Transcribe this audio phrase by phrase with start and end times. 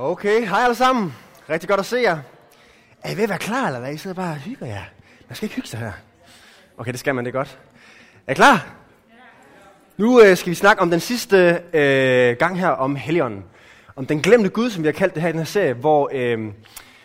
[0.00, 1.14] Okay, hej alle sammen.
[1.50, 2.18] Rigtig godt at se jer.
[3.02, 3.92] Er I ved at være klar, eller hvad?
[3.92, 4.82] I sidder bare og hygger jer.
[5.28, 5.92] Man skal ikke hygge sig her.
[6.76, 7.58] Okay, det skal man, det er godt.
[8.26, 8.66] Er I klar?
[9.96, 13.44] Nu øh, skal vi snakke om den sidste øh, gang her om Helligånden.
[13.96, 16.10] Om den glemte Gud, som vi har kaldt det her i den her serie, hvor
[16.12, 16.52] øh,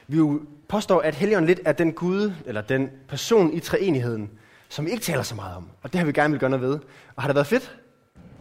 [0.08, 4.30] vi jo påstår, at Helligånden lidt er den Gud, eller den person i treenigheden,
[4.70, 5.70] som vi ikke taler så meget om.
[5.82, 6.80] Og det har vi gerne vil gøre noget ved.
[7.16, 7.78] Og har det været fedt?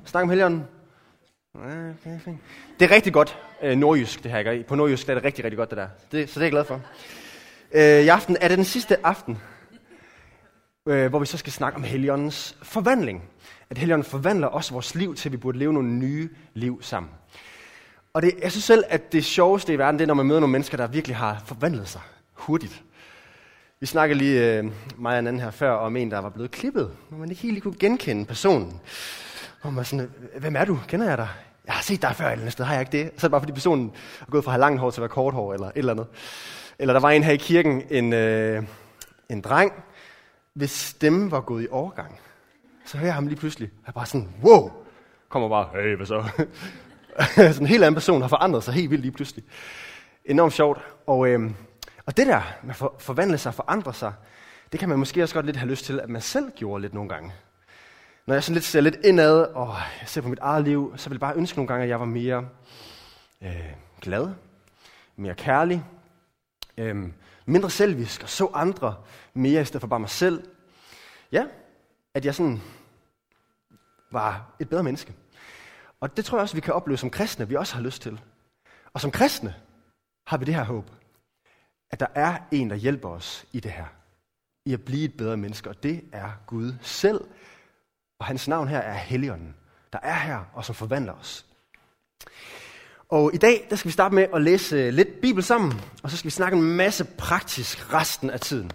[0.04, 0.64] Snak om Helligånden?
[1.54, 2.38] Okay, fint.
[2.80, 4.50] Det er rigtig godt øh, nordjysk, det her.
[4.50, 4.64] Ikke?
[4.68, 5.88] På nordjysk er det rigtig, rigtig godt, det der.
[6.12, 6.80] Det, så det er jeg glad for.
[7.72, 9.38] Øh, I aften er det den sidste aften,
[10.86, 13.22] øh, hvor vi så skal snakke om Helligåndens forvandling.
[13.70, 17.12] At Helligånden forvandler også vores liv til, at vi burde leve nogle nye liv sammen.
[18.14, 20.40] Og det, jeg synes selv, at det sjoveste i verden, det er, når man møder
[20.40, 22.00] nogle mennesker, der virkelig har forvandlet sig
[22.32, 22.82] hurtigt.
[23.80, 24.64] Vi snakkede lige, øh,
[24.98, 27.42] mig og en anden her før, om en, der var blevet klippet, hvor man ikke
[27.42, 28.80] helt lige kunne genkende personen.
[29.62, 30.78] Hvor man sådan, hvem er du?
[30.88, 31.28] Kender jeg dig?
[31.66, 33.20] Jeg har set dig før et eller andet sted, har jeg ikke det?
[33.20, 35.02] Så er det bare fordi personen er gået fra at have langt hår til at
[35.02, 36.06] være kort hår, eller et eller andet.
[36.78, 38.62] Eller der var en her i kirken, en, øh,
[39.28, 39.72] en dreng,
[40.54, 42.20] hvis stemme var gået i overgang.
[42.86, 44.70] Så hører jeg ham lige pludselig, og jeg bare sådan, wow,
[45.28, 46.28] kommer bare, hey, hvad så?
[47.34, 49.44] sådan en helt anden person har forandret sig helt vildt lige pludselig.
[50.24, 50.78] Enormt sjovt.
[51.06, 51.50] Og, øh,
[52.06, 54.12] og det der med at for, forvandle sig og forandre sig,
[54.72, 56.94] det kan man måske også godt lidt have lyst til, at man selv gjorde lidt
[56.94, 57.32] nogle gange.
[58.26, 61.08] Når jeg sådan lidt ser lidt indad, og jeg ser på mit eget liv, så
[61.08, 62.48] vil jeg bare ønske nogle gange, at jeg var mere
[63.40, 64.28] øh, glad,
[65.16, 65.84] mere kærlig,
[66.78, 67.12] øh,
[67.46, 68.96] mindre selvisk, og så andre
[69.34, 70.48] mere i stedet for bare mig selv.
[71.32, 71.46] Ja,
[72.14, 72.62] at jeg sådan
[74.10, 75.14] var et bedre menneske.
[76.00, 78.20] Og det tror jeg også, vi kan opleve som kristne, vi også har lyst til.
[78.92, 79.54] Og som kristne
[80.26, 80.90] har vi det her håb,
[81.90, 83.86] at der er en, der hjælper os i det her.
[84.64, 87.20] I at blive et bedre menneske, og det er Gud selv.
[88.22, 89.54] Og hans navn her er Helligånden,
[89.92, 91.46] der er her og som forvandler os.
[93.08, 96.10] Og i dag der skal vi starte med at læse øh, lidt Bibel sammen, og
[96.10, 98.70] så skal vi snakke en masse praktisk resten af tiden.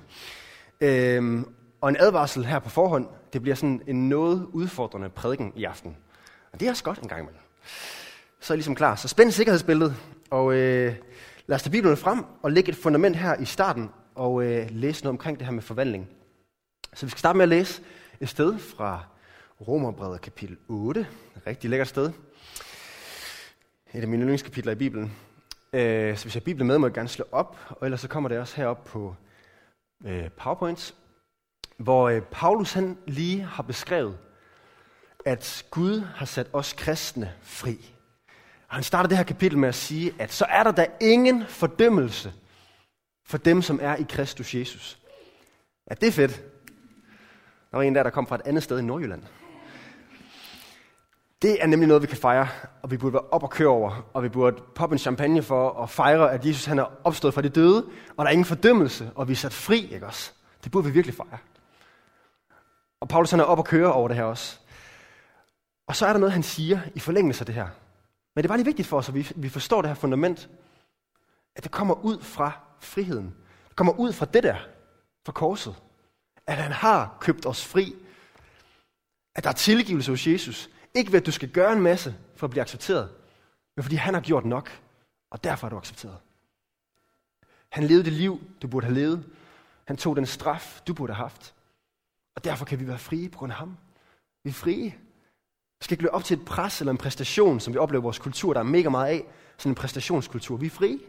[0.81, 1.45] Øhm,
[1.81, 5.97] og en advarsel her på forhånd, det bliver sådan en noget udfordrende prædiken i aften.
[6.53, 7.41] Og det er også godt en gang imellem.
[8.39, 8.95] Så er jeg ligesom klar.
[8.95, 9.95] Så spænd sikkerhedsbilledet,
[10.29, 10.95] og øh,
[11.47, 15.03] lad os tage Bibelen frem og lægge et fundament her i starten, og øh, læse
[15.03, 16.07] noget omkring det her med forvandling.
[16.93, 17.81] Så vi skal starte med at læse
[18.19, 19.03] et sted fra
[19.61, 21.07] Romerbrevet kapitel 8.
[21.47, 22.11] Rigtig lækkert sted.
[23.93, 25.13] Et af mine yndlingskapitler i Bibelen.
[25.73, 28.07] Øh, så hvis jeg har Bibelen med, må jeg gerne slå op, og ellers så
[28.07, 29.15] kommer det også herop på
[30.05, 30.95] øh, PowerPoint,
[31.77, 34.17] hvor øh, Paulus han lige har beskrevet,
[35.25, 37.93] at Gud har sat os kristne fri.
[38.67, 41.45] Og han starter det her kapitel med at sige, at så er der da ingen
[41.47, 42.33] fordømmelse
[43.25, 44.99] for dem, som er i Kristus Jesus.
[45.89, 46.43] Ja, det er fedt.
[47.71, 49.23] Der var en der, der kom fra et andet sted i Nordjylland.
[51.41, 52.47] Det er nemlig noget, vi kan fejre,
[52.81, 55.83] og vi burde være op og køre over, og vi burde poppe en champagne for
[55.83, 57.85] at fejre, at Jesus han er opstået fra de døde,
[58.17, 60.31] og der er ingen fordømmelse, og vi er sat fri, ikke også?
[60.63, 61.37] Det burde vi virkelig fejre.
[63.01, 64.59] Og Paulus han er op og køre over det her også.
[65.87, 67.67] Og så er der noget, han siger i forlængelse af det her.
[68.35, 70.49] Men det er bare lige vigtigt for os, at vi, vi forstår det her fundament,
[71.55, 73.35] at det kommer ud fra friheden.
[73.69, 74.55] Det kommer ud fra det der,
[75.25, 75.75] fra korset.
[76.47, 77.95] At han har købt os fri.
[79.35, 80.69] At der er tilgivelse hos Jesus.
[80.95, 83.09] Ikke ved, at du skal gøre en masse for at blive accepteret,
[83.75, 84.81] men fordi han har gjort nok,
[85.31, 86.17] og derfor er du accepteret.
[87.69, 89.25] Han levede det liv, du burde have levet.
[89.87, 91.55] Han tog den straf, du burde have haft.
[92.35, 93.77] Og derfor kan vi være frie på grund af ham.
[94.43, 94.95] Vi er frie.
[95.79, 98.03] Vi skal ikke løbe op til et pres eller en præstation, som vi oplever i
[98.03, 99.25] vores kultur, der er mega meget af.
[99.57, 100.57] Sådan en præstationskultur.
[100.57, 100.99] Vi er frie.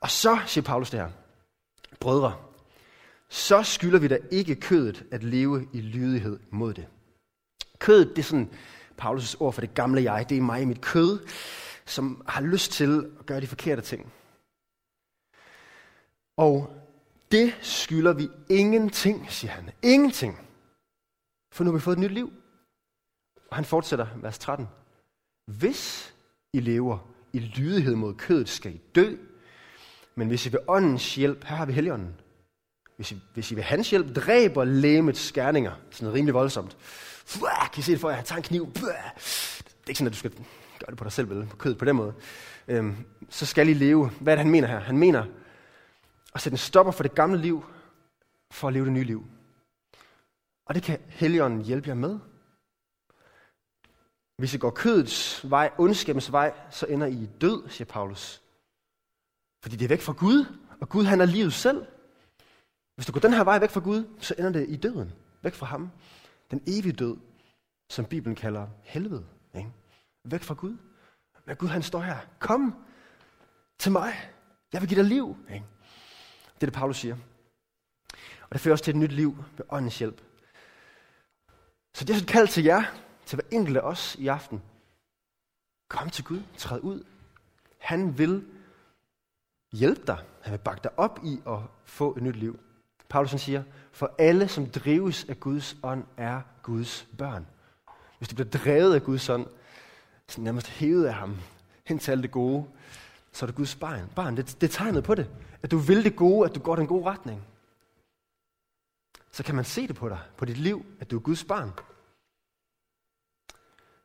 [0.00, 1.10] Og så, siger Paulus det her,
[2.00, 2.36] brødre,
[3.28, 6.86] så skylder vi da ikke kødet at leve i lydighed mod det.
[7.84, 8.50] Kødet, det er sådan
[9.02, 10.26] Paulus' ord for det gamle jeg.
[10.28, 11.26] Det er mig i mit kød,
[11.86, 14.12] som har lyst til at gøre de forkerte ting.
[16.36, 16.82] Og
[17.32, 19.70] det skylder vi ingenting, siger han.
[19.82, 20.38] Ingenting.
[21.52, 22.32] For nu har vi fået et nyt liv.
[23.50, 24.68] Og han fortsætter, vers 13.
[25.46, 26.14] Hvis
[26.52, 26.98] I lever
[27.32, 29.16] i lydighed mod kødet, skal I dø.
[30.14, 32.20] Men hvis I vil åndens hjælp, her har vi helligånden.
[32.96, 35.72] Hvis I, hvis I vil hans hjælp, dræber lægemets skærninger.
[35.90, 36.76] Sådan rimelig voldsomt.
[37.72, 38.16] Kan I se det for jer?
[38.16, 38.72] Han tager en kniv.
[38.74, 41.46] Det er ikke sådan, at du skal gøre det på dig selv, vel?
[41.46, 42.14] På kødet på den måde.
[42.68, 42.96] Øhm,
[43.28, 44.08] så skal I leve.
[44.08, 44.78] Hvad er det, han mener her?
[44.78, 45.24] Han mener
[46.34, 47.64] at sætte en stopper for det gamle liv,
[48.50, 49.26] for at leve det nye liv.
[50.66, 52.18] Og det kan Helligånden hjælpe jer med.
[54.36, 58.42] Hvis I går kødets vej, ondskabens vej, så ender I i død, siger Paulus.
[59.62, 60.46] Fordi det er væk fra Gud,
[60.80, 61.86] og Gud han er livet selv.
[62.94, 65.12] Hvis du går den her vej væk fra Gud, så ender det i døden,
[65.42, 65.90] væk fra ham.
[66.54, 67.16] Den evige død,
[67.90, 69.26] som Bibelen kalder helvede.
[69.54, 69.72] Ikke?
[70.24, 70.76] Væk fra Gud.
[71.46, 72.18] Men Gud han står her.
[72.38, 72.84] Kom
[73.78, 74.14] til mig.
[74.72, 75.36] Jeg vil give dig liv.
[75.48, 75.66] Ikke?
[76.54, 77.16] Det er det, Paulus siger.
[78.42, 80.22] Og det fører også til et nyt liv ved åndens hjælp.
[81.94, 82.82] Så det er et kald til jer,
[83.26, 84.62] til hver enkelt af os i aften.
[85.88, 87.04] Kom til Gud, træd ud.
[87.78, 88.44] Han vil
[89.72, 90.24] hjælpe dig.
[90.42, 92.60] Han vil bakke dig op i at få et nyt liv.
[93.08, 93.62] Paulus siger,
[93.92, 97.46] for alle, som drives af Guds ånd, er Guds børn.
[98.18, 99.46] Hvis du bliver drevet af Guds ånd,
[100.28, 101.36] så nærmest hævet af ham,
[101.88, 102.64] hen til alt det gode,
[103.32, 104.10] så er det Guds barn.
[104.16, 104.36] barn.
[104.36, 105.30] Det, det er tegnet på det.
[105.62, 107.42] At du vil det gode, at du går den gode retning.
[109.30, 111.70] Så kan man se det på dig, på dit liv, at du er Guds barn.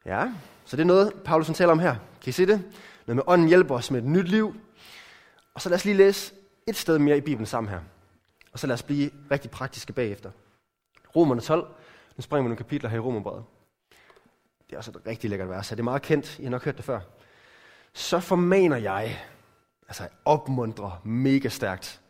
[0.06, 0.34] Ja,
[0.66, 1.96] så det er noget, Paulus taler om her.
[2.22, 2.64] Kan I se det?
[3.08, 4.56] Noget med ånden hjælper os med et nyt liv.
[5.54, 6.34] Og så lad os lige læse
[6.68, 7.80] et sted mere i Bibelen sammen her.
[8.52, 10.32] Og så lad os blive rigtig praktiske bagefter.
[11.16, 11.68] Romerne 12.
[12.18, 13.44] Nu springer vi nogle kapitler her i Romerbrevet.
[14.70, 15.70] Det er også et rigtig lækkert vers.
[15.70, 16.40] Det er meget kendt.
[16.40, 17.00] I har nok hørt det før.
[17.94, 19.20] Så formaner jeg,
[19.88, 22.02] altså opmuntrer mega stærkt.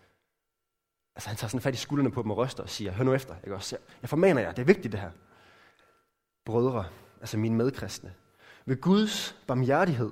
[1.15, 3.13] Altså han tager sådan fat i skuldrene på dem og ryster og siger, hør nu
[3.13, 3.35] efter.
[3.43, 3.77] Ikke også?
[4.01, 5.11] Jeg formaner jer, det er vigtigt det her.
[6.45, 6.85] Brødre,
[7.19, 8.13] altså mine medkristne,
[8.65, 10.11] ved Guds barmhjertighed,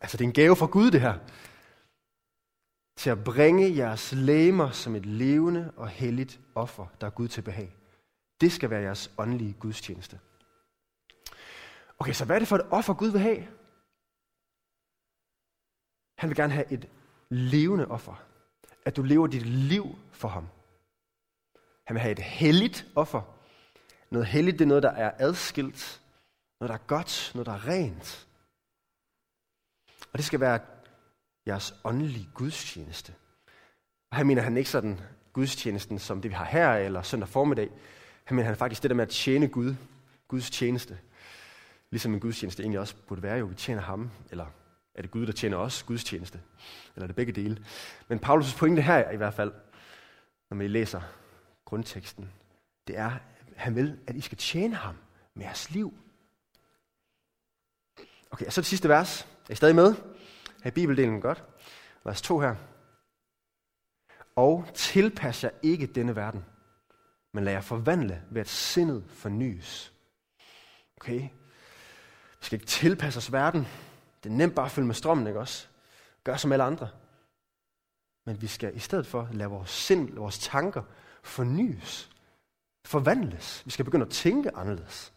[0.00, 1.18] altså det er en gave fra Gud det her,
[2.96, 7.42] til at bringe jeres læmer som et levende og helligt offer, der er Gud til
[7.42, 7.76] behag.
[8.40, 10.20] Det skal være jeres åndelige gudstjeneste.
[11.98, 13.48] Okay, så hvad er det for et offer, Gud vil have?
[16.18, 16.88] Han vil gerne have et
[17.28, 18.22] levende offer.
[18.84, 20.48] At du lever dit liv for ham.
[21.86, 23.22] Han vil have et helligt offer.
[24.10, 26.02] Noget helligt, det er noget, der er adskilt.
[26.60, 27.32] Noget, der er godt.
[27.34, 28.28] Noget, der er rent.
[30.12, 30.60] Og det skal være
[31.46, 33.14] jeres åndelige gudstjeneste.
[34.10, 35.00] Og her mener han ikke sådan
[35.32, 37.70] gudstjenesten, som det vi har her, eller søndag formiddag.
[38.24, 39.74] Han mener han faktisk det der med at tjene Gud,
[40.28, 40.98] Guds tjeneste.
[41.90, 44.46] Ligesom en gudstjeneste egentlig også burde være jo, vi tjener ham, eller
[44.94, 46.40] er det Gud, der tjener os, Guds tjeneste?
[46.94, 47.64] Eller er det begge dele?
[48.08, 49.52] Men Paulus' pointe her i hvert fald,
[50.50, 51.00] når vi læser
[51.64, 52.32] grundteksten,
[52.86, 53.20] det er, at
[53.56, 54.96] han vil, at I skal tjene ham
[55.34, 55.94] med jeres liv.
[58.30, 59.28] Okay, og så det sidste vers.
[59.48, 59.94] Er I stadig med?
[60.64, 61.44] Her i Bibeldelen godt.
[62.04, 62.54] Vers 2 her.
[64.36, 66.44] Og tilpas jer ikke denne verden,
[67.32, 69.92] men lad jer forvandle ved at sindet fornyes.
[70.96, 71.20] Okay?
[72.40, 73.66] Vi skal ikke tilpasse os verden.
[74.22, 75.66] Det er nemt bare at følge med strømmen, ikke også?
[76.24, 76.88] Gør som alle andre.
[78.26, 80.82] Men vi skal i stedet for lade vores sind, vores tanker
[81.22, 82.10] fornyes.
[82.84, 83.62] Forvandles.
[83.66, 85.12] Vi skal begynde at tænke anderledes.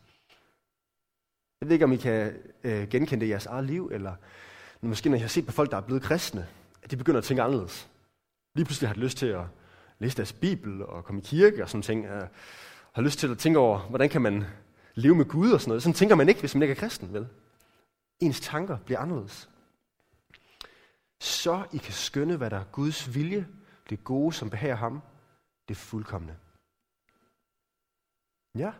[1.62, 4.16] Jeg ved ikke, om I kan øh, genkende det i jeres eget liv, eller
[4.82, 6.48] måske når jeg har set på folk, der er blevet kristne,
[6.84, 7.90] at de begynder at tænke anderledes.
[8.56, 9.46] Lige pludselig har de lyst til at
[10.00, 12.06] læse deres bibel og komme i kirke og sådan ting.
[12.06, 12.30] Jeg
[12.94, 14.46] har lyst til at tænke over, hvordan kan man
[14.94, 15.84] leve med Gud og sådan noget.
[15.84, 17.28] Sådan tænker man ikke, hvis man ikke er kristen, vel?
[18.20, 19.50] Ens tanker bliver anderledes.
[21.20, 23.48] Så I kan skønne, hvad der er Guds vilje,
[23.90, 25.02] det gode, som behager ham,
[25.68, 26.36] det fuldkommende.
[28.56, 28.72] Ja.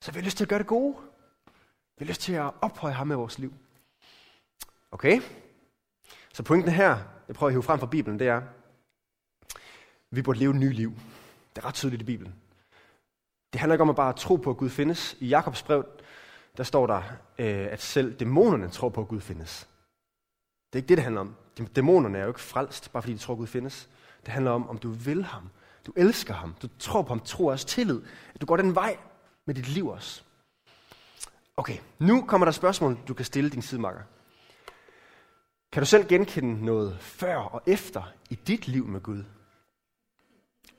[0.00, 0.96] Så vi har lyst til at gøre det gode.
[1.98, 3.54] Vi har lyst til at ophøje ham med vores liv.
[4.94, 5.20] Okay?
[6.32, 6.98] Så pointen her,
[7.28, 8.42] jeg prøver at hive frem fra Bibelen, det er,
[10.10, 10.92] vi burde leve et nyt liv.
[11.56, 12.34] Det er ret tydeligt i Bibelen.
[13.52, 15.16] Det handler ikke om at bare tro på, at Gud findes.
[15.20, 15.86] I Jakobs brev,
[16.56, 17.02] der står der,
[17.38, 19.68] øh, at selv dæmonerne tror på, at Gud findes.
[20.72, 21.36] Det er ikke det, det handler om.
[21.76, 23.88] Dæmonerne er jo ikke frelst, bare fordi de tror, at Gud findes.
[24.24, 25.50] Det handler om, om du vil ham.
[25.86, 26.54] Du elsker ham.
[26.62, 27.20] Du tror på ham.
[27.20, 28.02] Tror også tillid.
[28.34, 28.96] At du går den vej
[29.46, 30.22] med dit liv også.
[31.56, 34.00] Okay, nu kommer der spørgsmål, du kan stille din sidemakker.
[35.74, 39.24] Kan du selv genkende noget før og efter i dit liv med Gud?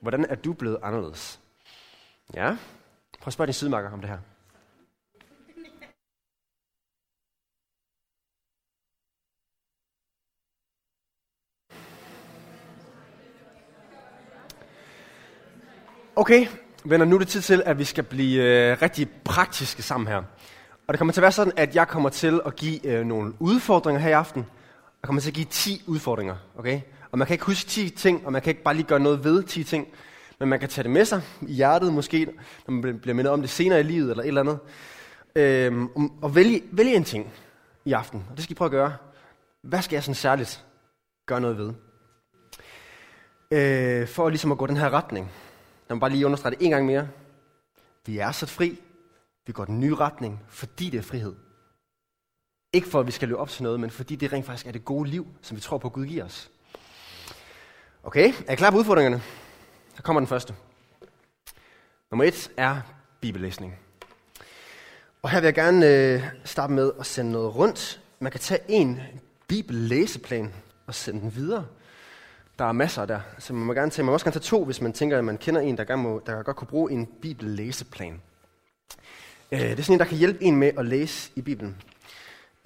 [0.00, 1.40] Hvordan er du blevet anderledes?
[2.34, 2.56] Ja,
[3.18, 4.18] prøv at spørge din sidemarker om det her.
[16.16, 16.46] Okay,
[16.84, 20.22] venner, nu er det tid til, at vi skal blive øh, rigtig praktiske sammen her.
[20.86, 23.34] Og det kommer til at være sådan, at jeg kommer til at give øh, nogle
[23.40, 24.46] udfordringer her i aften.
[25.06, 26.80] Jeg kommer til at give 10 udfordringer, okay?
[27.10, 29.24] Og man kan ikke huske 10 ting, og man kan ikke bare lige gøre noget
[29.24, 29.88] ved 10 ting.
[30.40, 32.24] Men man kan tage det med sig i hjertet måske,
[32.66, 34.58] når man bliver mindet om det senere i livet eller et eller andet.
[35.36, 35.88] Øhm,
[36.22, 37.32] og vælge, vælge en ting
[37.84, 38.96] i aften, og det skal I prøve at gøre.
[39.62, 40.64] Hvad skal jeg sådan særligt
[41.26, 41.72] gøre noget ved?
[43.50, 45.30] Øh, for ligesom at gå den her retning.
[45.88, 47.08] Lad mig bare lige understrege det en gang mere.
[48.06, 48.80] Vi er sat fri.
[49.46, 51.34] Vi går den nye retning, fordi det er frihed.
[52.76, 54.72] Ikke for, at vi skal løbe op til noget, men fordi det rent faktisk er
[54.72, 56.50] det gode liv, som vi tror på, at Gud giver os.
[58.04, 59.22] Okay, er I klar på udfordringerne?
[59.96, 60.54] Der kommer den første.
[62.10, 62.80] Nummer et er
[63.20, 63.78] bibellæsning.
[65.22, 68.60] Og her vil jeg gerne øh, starte med at sende noget rundt man kan tage
[68.68, 69.00] en
[69.48, 70.52] bibellæseplan
[70.86, 71.66] og sende den videre.
[72.58, 74.64] Der er masser der, så man må gerne tage, man må også gerne tage to,
[74.64, 77.06] hvis man tænker, at man kender en, der, gerne må, der godt kunne bruge en
[77.06, 78.20] bibellæseplan.
[79.52, 81.76] Øh, det er sådan en, der kan hjælpe en med at læse i Bibelen.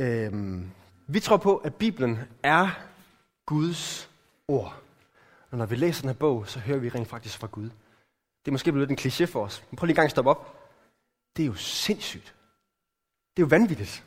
[0.01, 0.71] Øhm,
[1.07, 2.71] vi tror på, at Bibelen er
[3.47, 4.11] Guds
[4.49, 4.83] ord.
[5.51, 7.71] Og når vi læser den her bog, så hører vi rent faktisk fra Gud.
[8.45, 9.65] Det er måske blevet lidt en kliché for os.
[9.71, 10.71] Men prøv lige en gang at stoppe op.
[11.37, 12.35] Det er jo sindssygt.
[13.37, 14.05] Det er jo vanvittigt.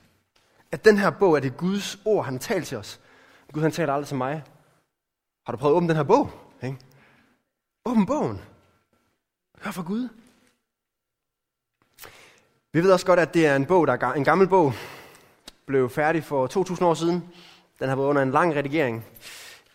[0.71, 2.99] At den her bog er det Guds ord, han taler til os.
[3.51, 4.43] Gud han taler aldrig til mig.
[5.45, 6.29] Har du prøvet at åbne den her bog?
[6.63, 6.77] Ikke?
[7.85, 8.41] Åbn bogen.
[9.61, 10.09] Hør fra Gud.
[12.71, 14.73] Vi ved også godt, at det er en bog, der er en gammel bog.
[15.65, 17.29] Blev færdig for 2000 år siden.
[17.79, 19.05] Den har været under en lang redigering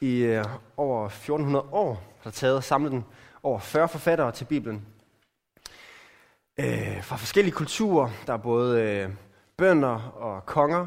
[0.00, 0.44] i øh,
[0.76, 2.02] over 1400 år.
[2.24, 3.04] Der taget samlet den
[3.42, 4.86] over 40 forfattere til Bibelen.
[6.60, 8.10] Øh, fra forskellige kulturer.
[8.26, 9.10] Der er både øh,
[9.56, 10.86] bønder og konger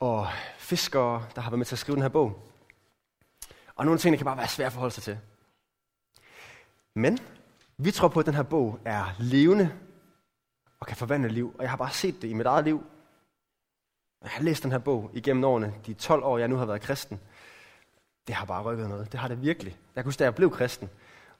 [0.00, 0.26] og
[0.58, 2.48] fiskere, der har været med til at skrive den her bog.
[3.76, 5.18] Og nogle ting kan bare være svære at forholde sig til.
[6.94, 7.18] Men
[7.78, 9.70] vi tror på, at den her bog er levende
[10.80, 11.54] og kan forvandle liv.
[11.58, 12.84] Og jeg har bare set det i mit eget liv.
[14.24, 16.80] Jeg har læst den her bog igennem årene, de 12 år, jeg nu har været
[16.80, 17.20] kristen.
[18.26, 19.12] Det har bare rykket noget.
[19.12, 19.76] Det har det virkelig.
[19.94, 20.90] Jeg kunne huske, da jeg blev kristen,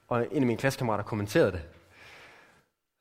[0.07, 1.61] og en af mine klassekammerater kommenterede det.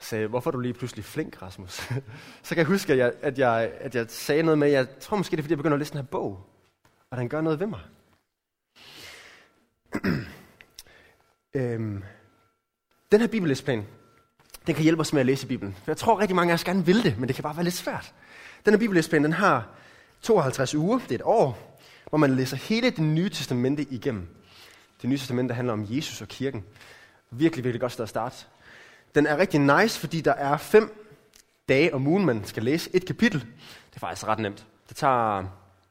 [0.00, 1.72] Sagde, hvorfor er du lige pludselig flink, Rasmus?
[2.42, 5.16] så kan jeg huske, at jeg, at, jeg, at jeg sagde noget med, jeg tror
[5.16, 6.46] måske, det er, fordi jeg begynder at læse den her bog.
[7.10, 7.80] Og den gør noget ved mig.
[11.54, 12.04] øhm,
[13.12, 13.86] den her bibellæsplan,
[14.66, 15.74] den kan hjælpe os med at læse Bibelen.
[15.74, 17.64] For jeg tror rigtig mange af os gerne vil det, men det kan bare være
[17.64, 18.14] lidt svært.
[18.64, 19.68] Den her bibellæsplan, den har
[20.22, 21.78] 52 uger, det er et år,
[22.08, 24.28] hvor man læser hele det nye testamente igennem.
[25.02, 26.64] Det nye testamente handler om Jesus og kirken.
[27.30, 28.46] Virkelig, virkelig godt sted at starte.
[29.14, 31.04] Den er rigtig nice, fordi der er fem
[31.68, 33.40] dage om ugen, man skal læse et kapitel.
[33.40, 34.66] Det er faktisk ret nemt.
[34.88, 35.44] Det tager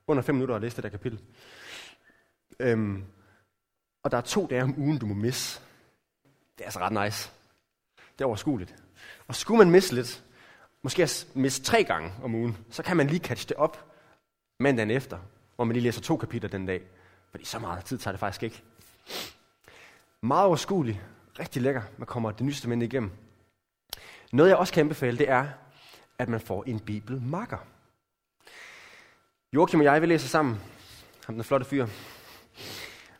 [0.07, 1.19] under fem minutter at læse det der kapitel.
[2.59, 3.03] Øhm,
[4.03, 5.59] og der er to dage om ugen, du må misse.
[6.57, 7.31] Det er altså ret nice.
[8.17, 8.75] Det er overskueligt.
[9.27, 10.23] Og skulle man misse lidt,
[10.81, 13.85] måske misse tre gange om ugen, så kan man lige catch det op
[14.59, 15.19] mandagen efter,
[15.55, 16.81] hvor man lige læser to kapitler den dag.
[17.31, 18.63] Fordi så meget tid tager det faktisk ikke.
[20.21, 20.99] Meget overskueligt.
[21.39, 21.81] Rigtig lækker.
[21.97, 23.11] Man kommer det nyeste mænd igennem.
[24.31, 25.47] Noget jeg også kan anbefale, det er,
[26.19, 27.57] at man får en bibelmakker.
[29.53, 30.61] Joachim og jeg, vi læser sammen.
[31.25, 31.87] Ham den flotte fyr.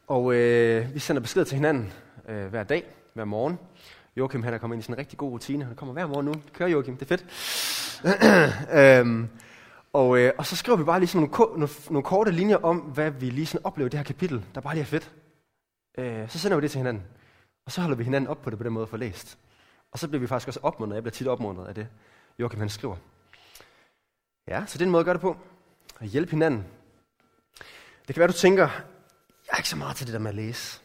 [0.07, 1.93] Og øh, vi sender besked til hinanden
[2.29, 2.83] øh, hver dag,
[3.13, 3.59] hver morgen.
[4.17, 5.65] Joachim han er kommet ind i sådan en rigtig god rutine.
[5.65, 6.33] Han kommer hver morgen nu.
[6.53, 7.25] Kører Joachim, det er fedt.
[8.79, 9.29] øhm,
[9.93, 12.77] og, øh, og så skriver vi bare lige sådan nogle, nogle, nogle korte linjer om,
[12.77, 15.11] hvad vi lige sådan oplever i det her kapitel, der bare lige er fedt.
[15.97, 17.03] Øh, så sender vi det til hinanden.
[17.65, 19.37] Og så holder vi hinanden op på det på den måde for læst.
[19.91, 20.95] Og så bliver vi faktisk også opmuntret.
[20.95, 21.87] Jeg bliver tit opmuntret af det,
[22.39, 22.95] Joachim han skriver.
[24.47, 25.37] Ja, så det er en måde at gøre det på.
[25.99, 26.65] At hjælpe hinanden.
[28.07, 28.63] Det kan være, du tænker,
[29.47, 30.81] jeg er ikke så meget til det der med at læse.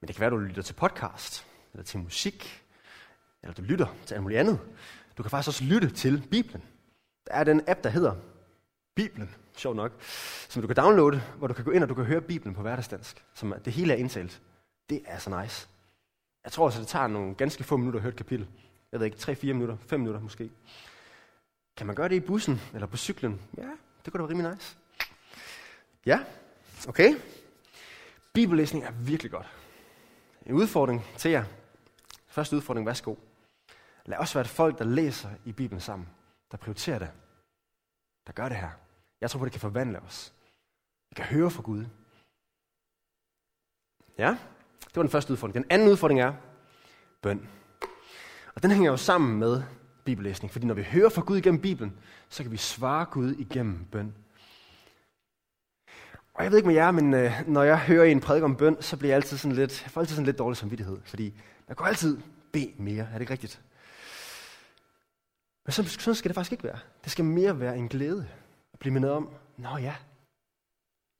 [0.00, 1.46] Men det kan være, du lytter til podcast,
[1.76, 2.64] eller til musik,
[3.42, 4.58] eller du lytter til alt muligt andet.
[5.16, 6.62] Du kan faktisk også lytte til Bibelen.
[7.26, 8.14] Der er den app, der hedder
[8.94, 9.92] Bibelen, sjov nok,
[10.48, 12.62] som du kan downloade, hvor du kan gå ind og du kan høre Bibelen på
[12.62, 14.40] hverdagsdansk, som det hele er indtalt.
[14.90, 15.68] Det er så nice.
[16.44, 18.46] Jeg tror også, det tager nogle ganske få minutter at høre et kapitel.
[18.92, 20.50] Jeg ved ikke, 3-4 minutter, 5 minutter måske.
[21.76, 23.40] Kan man gøre det i bussen eller på cyklen?
[23.56, 23.70] Ja,
[24.04, 24.76] det kunne da være rimelig nice.
[26.06, 26.20] Ja,
[26.88, 27.14] okay.
[28.32, 29.46] Bibellæsning er virkelig godt.
[30.46, 31.44] En udfordring til jer.
[32.36, 33.14] Første udfordring, værsgo.
[34.06, 36.08] Lad os være et folk, der læser i Bibelen sammen.
[36.50, 37.10] Der prioriterer det.
[38.26, 38.70] Der gør det her.
[39.20, 40.32] Jeg tror på, det kan forvandle os.
[41.10, 41.84] Vi kan høre fra Gud.
[44.18, 44.36] Ja,
[44.80, 45.54] det var den første udfordring.
[45.54, 46.34] Den anden udfordring er
[47.22, 47.48] bøn.
[48.54, 49.62] Og den hænger jo sammen med
[50.04, 53.84] bibellæsning, fordi når vi hører fra Gud igennem Bibelen, så kan vi svare Gud igennem
[53.84, 54.14] bøn.
[56.34, 58.82] Og jeg ved ikke med jer, men øh, når jeg hører en prædik om bøn,
[58.82, 61.34] så bliver jeg altid sådan lidt, jeg får altid sådan lidt dårlig samvittighed, fordi
[61.68, 62.20] man kan altid
[62.52, 63.62] bede mere, er det ikke rigtigt?
[65.64, 66.78] Men sådan, sådan skal det faktisk ikke være.
[67.04, 68.28] Det skal mere være en glæde
[68.72, 69.94] at blive mindet om, nå ja,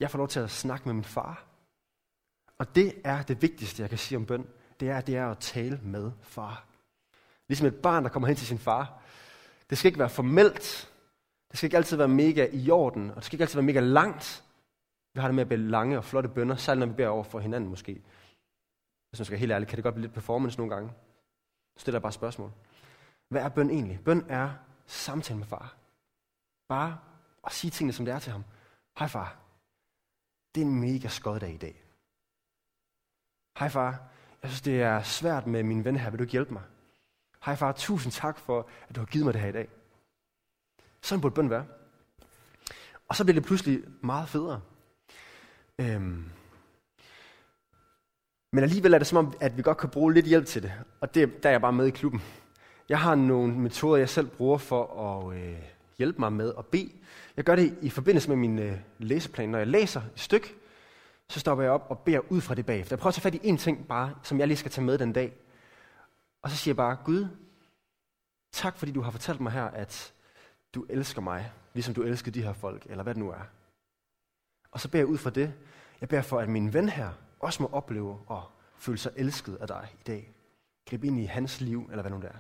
[0.01, 1.45] jeg får lov til at snakke med min far.
[2.59, 4.47] Og det er det vigtigste, jeg kan sige om bøn.
[4.81, 6.67] Det er, det er at tale med far.
[7.49, 9.03] Ligesom et barn, der kommer hen til sin far.
[9.71, 10.93] Det skal ikke være formelt.
[11.51, 13.11] Det skal ikke altid være mega i orden.
[13.11, 14.45] Og det skal ikke altid være mega langt.
[15.15, 17.25] Vi har det med at bede lange og flotte bønder, særligt når vi beder over
[17.25, 18.03] for hinanden måske.
[19.17, 20.93] Hvis man skal helt ærligt, kan det godt blive lidt performance nogle gange.
[21.77, 22.53] Så stiller jeg bare spørgsmål.
[23.29, 24.01] Hvad er bøn egentlig?
[24.05, 24.55] Bøn er
[24.87, 25.77] samtale med far.
[26.69, 26.99] Bare
[27.47, 28.45] at sige tingene, som det er til ham.
[28.99, 29.37] Hej far,
[30.55, 31.85] det er en mega skød dag i dag.
[33.59, 34.09] Hej far,
[34.43, 36.11] jeg synes, det er svært med min ven her.
[36.11, 36.63] Vil du ikke hjælpe mig?
[37.45, 39.69] Hej far, tusind tak for, at du har givet mig det her i dag.
[41.03, 41.67] Sådan burde bøn være.
[43.09, 44.61] Og så bliver det pludselig meget federe.
[45.79, 46.31] Øhm.
[48.53, 50.73] Men alligevel er det som om, at vi godt kan bruge lidt hjælp til det.
[51.01, 52.23] Og det, der er jeg bare med i klubben.
[52.89, 55.57] Jeg har nogle metoder, jeg selv bruger for at øh,
[55.99, 56.93] hjælpe mig med at bede.
[57.37, 59.49] Jeg gør det i forbindelse med min øh, læseplan.
[59.49, 60.55] Når jeg læser et stykke,
[61.29, 62.97] så stopper jeg op og beder ud fra det bagefter.
[62.97, 64.99] Jeg prøver at tage fat i én ting bare, som jeg lige skal tage med
[64.99, 65.33] den dag.
[66.43, 67.27] Og så siger jeg bare, Gud,
[68.53, 70.13] tak fordi du har fortalt mig her, at
[70.75, 73.47] du elsker mig, ligesom du elsker de her folk, eller hvad det nu er.
[74.71, 75.53] Og så beder jeg ud fra det.
[76.01, 78.43] Jeg beder for, at min ven her også må opleve og
[78.79, 80.33] føle sig elsket af dig i dag.
[80.91, 82.39] Grib ind i hans liv, eller hvad nu det er.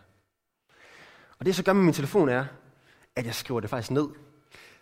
[1.38, 2.44] Og det jeg så gør med min telefon er,
[3.16, 4.08] at jeg skriver det faktisk ned.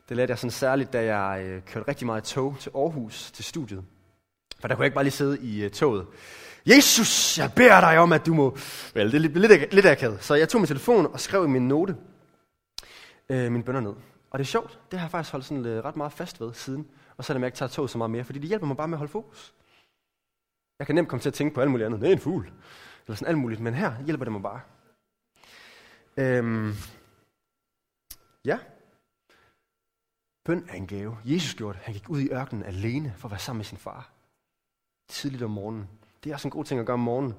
[0.09, 3.45] Det lærte jeg sådan særligt, da jeg øh, kørte rigtig meget tog til Aarhus til
[3.45, 3.85] studiet.
[4.61, 6.07] For der kunne jeg ikke bare lige sidde i øh, toget.
[6.67, 8.57] Jesus, jeg beder dig om, at du må...
[8.95, 10.25] Vel, det er lidt, lidt, lidt akavet.
[10.25, 11.97] Så jeg tog min telefon og skrev i min note
[13.29, 13.95] øh, mine bønder ned.
[14.31, 16.55] Og det er sjovt, det har jeg faktisk holdt sådan, øh, ret meget fast ved
[16.55, 16.87] siden.
[17.17, 18.95] Og så jeg ikke tager tog så meget mere, fordi det hjælper mig bare med
[18.95, 19.55] at holde fokus.
[20.79, 22.01] Jeg kan nemt komme til at tænke på alt muligt andet.
[22.01, 22.53] Det er en fugl.
[23.07, 23.61] Eller sådan alt muligt.
[23.61, 24.61] Men her hjælper det mig bare.
[26.17, 26.73] Øhm,
[28.45, 28.59] ja.
[30.45, 31.19] Bøn er en gave.
[31.25, 31.85] Jesus gjorde det.
[31.85, 34.11] Han gik ud i ørkenen alene for at være sammen med sin far.
[35.09, 35.89] Tidligt om morgenen.
[36.25, 37.35] Det er også en god ting at gøre om morgenen.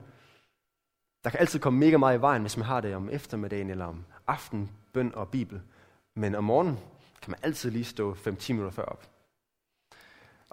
[1.23, 3.85] Der kan altid komme mega meget i vejen, hvis man har det om eftermiddagen eller
[3.85, 5.61] om aften, bøn og bibel.
[6.15, 6.79] Men om morgenen
[7.21, 9.14] kan man altid lige stå 5-10 minutter før op.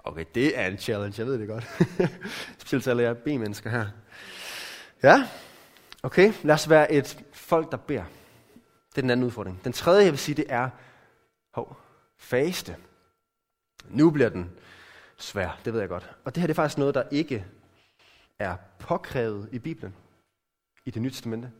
[0.03, 1.63] Okay, det er en challenge, jeg ved det godt.
[2.59, 3.87] Specielt alle jer B-mennesker her.
[5.03, 5.29] Ja,
[6.03, 8.03] okay, lad os være et folk, der beder.
[8.89, 9.63] Det er den anden udfordring.
[9.63, 10.69] Den tredje, jeg vil sige, det er,
[11.53, 11.77] hov,
[12.17, 12.77] faste.
[13.89, 14.51] Nu bliver den
[15.17, 16.15] svær, det ved jeg godt.
[16.23, 17.45] Og det her det er faktisk noget, der ikke
[18.39, 19.95] er påkrævet i Bibelen,
[20.85, 21.51] i det nye testamente.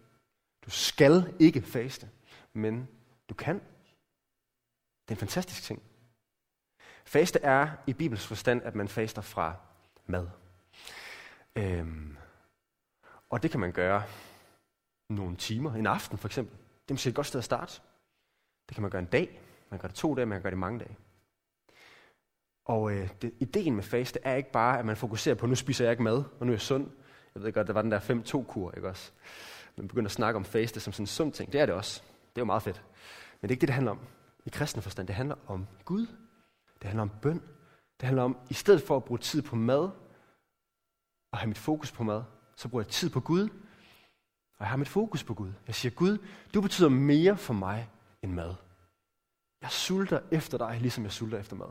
[0.65, 2.09] Du skal ikke faste,
[2.53, 2.87] men
[3.29, 3.55] du kan.
[3.55, 5.81] Det er en fantastisk ting.
[7.05, 9.55] Faste er i Bibels forstand, at man faster fra
[10.07, 10.27] mad.
[11.55, 12.17] Øhm,
[13.29, 14.03] og det kan man gøre
[15.09, 16.57] nogle timer, en aften for eksempel.
[16.57, 17.81] Det er måske et godt sted at starte.
[18.69, 20.51] Det kan man gøre en dag, man kan gøre det to dage, man kan gøre
[20.51, 20.97] det mange dage.
[22.65, 25.85] Og øh, det, ideen med faste er ikke bare, at man fokuserer på, nu spiser
[25.85, 26.89] jeg ikke mad, og nu er jeg sund.
[27.35, 29.11] Jeg ved godt, der var den der 5-2-kur, ikke også?
[29.75, 31.53] Man begynder at snakke om faste som sådan en sund ting.
[31.53, 32.01] Det er det også.
[32.03, 32.83] Det er jo meget fedt.
[33.41, 33.99] Men det er ikke det, det handler om
[34.45, 35.07] i kristen forstand.
[35.07, 36.07] Det handler om Gud.
[36.83, 37.41] Det handler om bøn.
[37.99, 39.89] Det handler om, i stedet for at bruge tid på mad,
[41.31, 42.23] og have mit fokus på mad,
[42.55, 43.49] så bruger jeg tid på Gud,
[44.57, 45.53] og jeg har mit fokus på Gud.
[45.67, 46.17] Jeg siger, Gud,
[46.53, 47.89] du betyder mere for mig
[48.21, 48.55] end mad.
[49.61, 51.67] Jeg sulter efter dig, ligesom jeg sulter efter mad.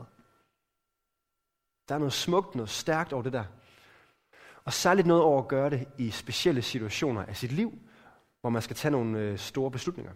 [1.89, 3.45] Der er noget smukt, noget stærkt over det der.
[4.63, 7.79] Og særligt noget over at gøre det i specielle situationer af sit liv,
[8.41, 10.13] hvor man skal tage nogle øh, store beslutninger.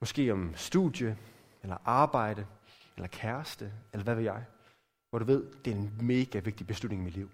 [0.00, 1.18] Måske om studie,
[1.62, 2.46] eller arbejde,
[2.96, 4.44] eller kæreste, eller hvad ved jeg.
[5.10, 7.30] Hvor du ved, det er en mega vigtig beslutning i mit liv.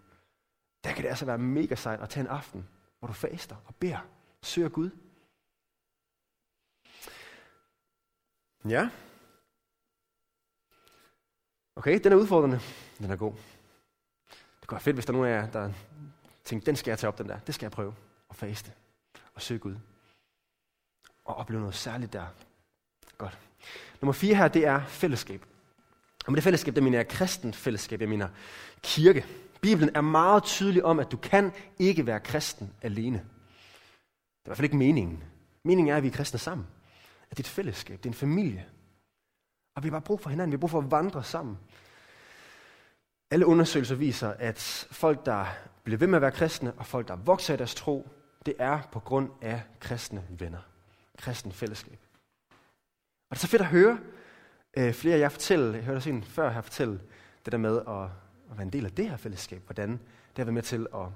[0.84, 2.68] Der kan det altså være mega sejt at tage en aften,
[2.98, 4.06] hvor du faster og beder,
[4.42, 4.90] søger Gud.
[8.68, 8.90] Ja.
[11.76, 12.60] Okay, den er udfordrende.
[12.98, 13.32] Den er god.
[14.60, 15.72] Det kunne være fedt, hvis der er nogen af jer, der
[16.44, 17.38] tænker, den skal jeg tage op, den der.
[17.38, 17.94] Det skal jeg prøve.
[18.30, 18.72] at faste.
[19.34, 19.76] Og søge Gud.
[21.24, 22.26] Og opleve noget særligt der.
[23.18, 23.47] Godt.
[24.00, 25.44] Nummer fire her, det er fællesskab.
[26.26, 28.28] Og med det fællesskab, der mener jeg kristen fællesskab, jeg mener
[28.82, 29.26] kirke.
[29.60, 33.18] Bibelen er meget tydelig om, at du kan ikke være kristen alene.
[33.18, 35.24] Det er i hvert fald ikke meningen.
[35.64, 36.66] Meningen er, at vi er kristne sammen.
[37.30, 38.66] At det er et fællesskab, det er en familie.
[39.76, 41.58] Og vi har bare brug for hinanden, vi har brug for at vandre sammen.
[43.30, 45.46] Alle undersøgelser viser, at folk, der
[45.84, 48.08] bliver ved med at være kristne, og folk, der vokser i deres tro,
[48.46, 50.58] det er på grund af kristne venner.
[51.18, 51.98] Kristen fællesskab.
[53.30, 53.98] Og det er så fedt at høre
[54.76, 57.00] øh, flere af jer fortælle, jeg hørte også en før her fortælle,
[57.44, 58.02] det der med at,
[58.50, 61.06] at være en del af det her fællesskab, hvordan det har været med til at,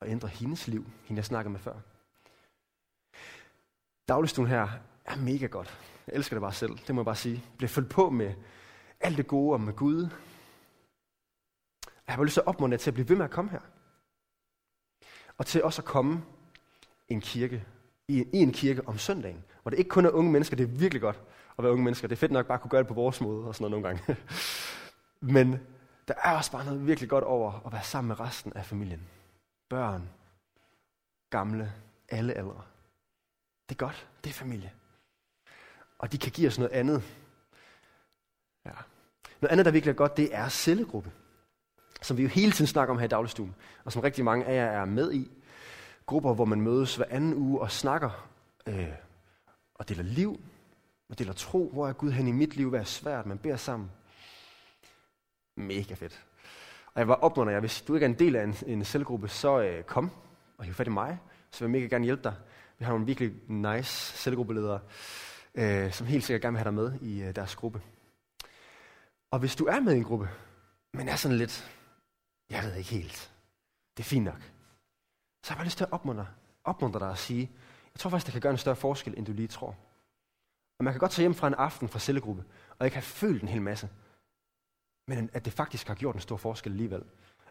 [0.00, 1.74] at ændre hendes liv, hende jeg snakkede med før.
[4.08, 4.68] Dagligstuen her
[5.04, 5.78] er mega godt.
[6.06, 7.34] Jeg elsker det bare selv, det må jeg bare sige.
[7.34, 8.34] Jeg bliver fyldt på med
[9.00, 10.08] alt det gode om med Gud.
[11.86, 13.60] Jeg har bare lyst til at opmuntre til at blive ved med at komme her.
[15.38, 16.22] Og til også at komme
[17.08, 17.66] en kirke,
[18.10, 20.68] i, i en kirke om søndagen, hvor det ikke kun er unge mennesker, det er
[20.68, 21.20] virkelig godt
[21.58, 22.08] at være unge mennesker.
[22.08, 23.82] Det er fedt nok bare at kunne gøre det på vores måde og sådan noget
[23.82, 24.16] nogle gange.
[25.34, 25.60] Men
[26.08, 29.08] der er også bare noget virkelig godt over at være sammen med resten af familien.
[29.68, 30.08] Børn,
[31.30, 31.72] gamle,
[32.08, 32.62] alle aldre.
[33.68, 34.06] Det er godt.
[34.24, 34.72] Det er familie.
[35.98, 37.02] Og de kan give os noget andet.
[38.64, 38.70] Ja.
[39.40, 41.12] Noget andet, der virkelig er godt, det er cellegruppe.
[42.02, 43.54] Som vi jo hele tiden snakker om her i dagligstuen.
[43.84, 45.30] Og som rigtig mange af jer er med i.
[46.10, 48.28] Grupper, hvor man mødes hver anden uge og snakker
[48.66, 48.88] øh,
[49.74, 50.40] og deler liv,
[51.08, 53.56] og deler tro, hvor er Gud hen i mit liv, hvad er svært, man beder
[53.56, 53.90] sammen.
[55.56, 56.24] Mega fedt.
[56.94, 59.28] Og jeg var opmuntret jer, hvis du ikke er en del af en, en selvgruppe,
[59.28, 60.10] så øh, kom
[60.58, 61.18] og hiv fat i mig,
[61.50, 62.34] så vil jeg mega gerne hjælpe dig.
[62.78, 64.80] Vi har nogle virkelig nice selvgruppeledere,
[65.54, 67.82] øh, som helt sikkert gerne vil have dig med i øh, deres gruppe.
[69.30, 70.28] Og hvis du er med i en gruppe,
[70.94, 71.70] men er sådan lidt,
[72.50, 73.32] jeg ved ikke helt,
[73.96, 74.52] det er fint nok,
[75.42, 76.26] så har jeg bare lyst til at opmuntre,
[76.64, 77.50] opmuntre dig og sige,
[77.94, 79.76] jeg tror faktisk, det kan gøre en større forskel, end du lige tror.
[80.78, 82.44] Og man kan godt tage hjem fra en aften fra cellegruppe,
[82.78, 83.88] og ikke have følt en hel masse,
[85.08, 87.02] men at det faktisk har gjort en stor forskel alligevel.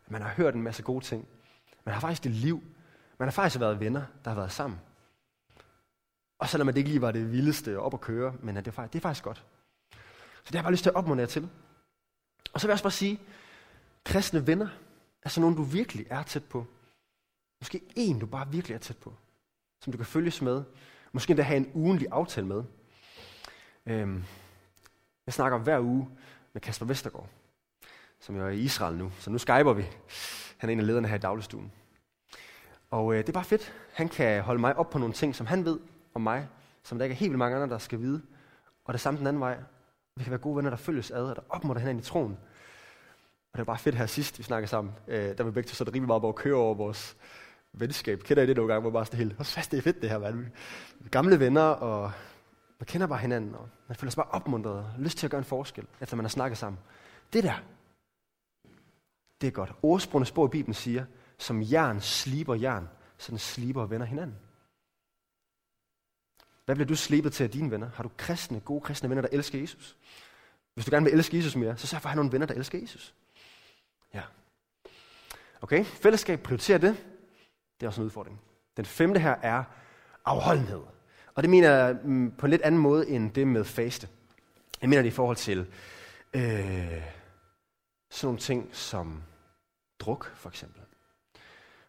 [0.06, 1.28] At man har hørt en masse gode ting.
[1.86, 2.64] Man har faktisk det liv.
[3.18, 4.80] Man har faktisk været venner, der har været sammen.
[6.40, 8.94] Og selvom det ikke lige var det vildeste op at køre, men at det, faktisk,
[8.94, 9.46] det er faktisk godt.
[10.44, 11.50] Så det har jeg bare lyst til at opmuntre jer til.
[12.54, 13.20] Og så vil jeg også bare sige,
[14.06, 14.68] kristne venner
[15.24, 16.66] er sådan nogen, du virkelig er tæt på.
[17.62, 19.14] Måske en, du bare virkelig er tæt på.
[19.82, 20.64] Som du kan følges med.
[21.12, 22.64] Måske endda have en ugenlig aftale med.
[23.86, 24.24] Øhm,
[25.26, 26.10] jeg snakker hver uge
[26.54, 27.30] med Kasper Vestergaard,
[28.20, 29.12] som jo er i Israel nu.
[29.20, 29.86] Så nu skyper vi.
[30.58, 31.72] Han er en af lederne her i dagligstuen.
[32.90, 33.74] Og øh, det er bare fedt.
[33.94, 35.80] Han kan holde mig op på nogle ting, som han ved
[36.14, 36.48] om mig,
[36.84, 38.22] som der ikke er helt vildt mange andre, der skal vide.
[38.86, 39.58] Og det samme den anden vej.
[40.16, 42.38] Vi kan være gode venner, der følges ad, og der opmutter hinanden i troen.
[43.52, 44.94] Og det var bare fedt her sidst, vi snakkede sammen.
[45.08, 47.18] Øh, der var begge to så det rimelig meget på at køre over vores
[47.80, 48.24] venskab.
[48.24, 50.10] Kender I det nogle gange, hvor bare sådan helt, hvor fast det er fedt det
[50.10, 50.52] her, man.
[51.12, 52.12] Gamle venner, og
[52.80, 55.40] man kender bare hinanden, og man føler sig bare opmuntret, og lyst til at gøre
[55.40, 56.80] en forskel, efter man har snakket sammen.
[57.34, 57.64] Det der,
[59.42, 59.74] det er godt.
[59.82, 61.06] Ordsprogene spor i Bibelen siger,
[61.38, 64.38] som jern sliber jern, sådan sliber venner hinanden.
[66.66, 67.90] Hvad bliver du slebet til af dine venner?
[67.96, 69.98] Har du kristne, gode kristne venner, der elsker Jesus?
[70.74, 72.54] Hvis du gerne vil elske Jesus mere, så sørg for at have nogle venner, der
[72.54, 73.14] elsker Jesus.
[74.14, 74.22] Ja.
[75.62, 77.06] Okay, fællesskab, prioriterer det.
[77.80, 78.42] Det er også en udfordring.
[78.78, 79.64] Den femte her er
[80.26, 80.82] afholdenhed.
[81.36, 84.08] Og det mener jeg mm, på en lidt anden måde end det med faste.
[84.82, 85.60] Jeg mener det i forhold til
[86.34, 86.42] øh,
[88.10, 89.24] sådan nogle ting som
[90.00, 90.82] druk, for eksempel.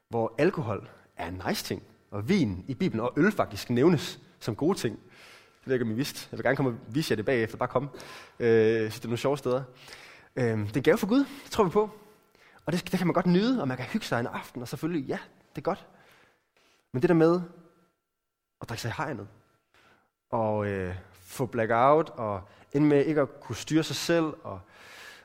[0.09, 4.57] Hvor alkohol er en nice ting, og vin i Bibelen og øl faktisk nævnes som
[4.57, 4.97] gode ting.
[4.97, 6.29] Det ved jeg ikke, om I vidste.
[6.33, 7.57] Jeg vil gerne komme og vise jer det bagefter.
[7.57, 7.91] Bare kom.
[8.39, 9.63] Øh, så det er nogle sjove steder.
[10.37, 11.91] Øh, det er en gave for Gud, det tror vi på.
[12.67, 14.69] Og det, det kan man godt nyde, og man kan hygge sig en aften, og
[14.69, 15.19] selvfølgelig, ja,
[15.51, 15.87] det er godt.
[16.93, 17.41] Men det der med
[18.61, 19.29] at drikke sig i hegnet,
[20.31, 24.61] og øh, få blackout, og ende med ikke at kunne styre sig selv, og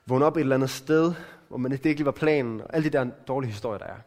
[0.06, 1.14] vågne op et eller andet sted,
[1.48, 4.00] hvor man, det ikke lige var planen, og alle de der dårlige historier, der er.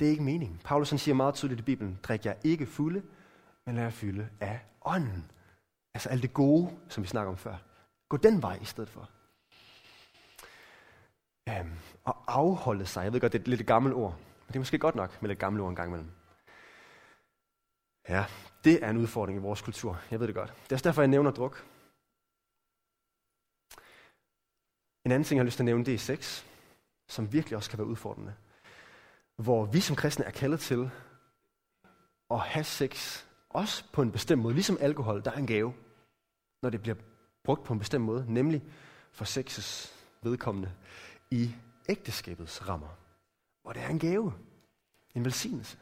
[0.00, 0.60] Det er ikke meningen.
[0.64, 3.02] Paulus han siger meget tydeligt i Bibelen, drik jer ikke fulde,
[3.66, 5.30] men lad jer fylde af ånden.
[5.94, 7.56] Altså alt det gode, som vi snakker om før.
[8.08, 9.08] Gå den vej i stedet for.
[11.50, 11.72] Um,
[12.04, 13.04] og afholde sig.
[13.04, 14.16] Jeg ved godt, det er et lidt gammelt ord.
[14.52, 16.10] Det er måske godt nok med lidt gamle ord en gang imellem.
[18.08, 18.24] Ja,
[18.64, 20.00] det er en udfordring i vores kultur.
[20.10, 20.54] Jeg ved det godt.
[20.64, 21.66] Det er også derfor, jeg nævner druk.
[25.04, 26.44] En anden ting, jeg har lyst til at nævne, det er sex,
[27.08, 28.34] som virkelig også kan være udfordrende.
[29.36, 30.90] Hvor vi som kristne er kaldet til
[32.30, 35.74] at have sex, også på en bestemt måde, ligesom alkohol, der er en gave,
[36.62, 36.96] når det bliver
[37.44, 38.62] brugt på en bestemt måde, nemlig
[39.12, 40.72] for sexes vedkommende
[41.30, 41.54] i
[41.88, 43.01] ægteskabets rammer,
[43.62, 44.32] hvor det er en gave,
[45.14, 45.76] en velsignelse.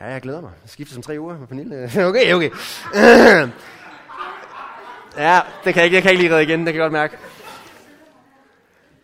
[0.00, 0.52] Ja, jeg glæder mig.
[0.62, 1.90] Jeg skifter som tre uger med Pernille.
[2.08, 2.50] Okay, okay.
[5.16, 6.92] Ja, det kan jeg ikke, jeg kan ikke lige redde igen, det kan jeg godt
[6.92, 7.18] mærke.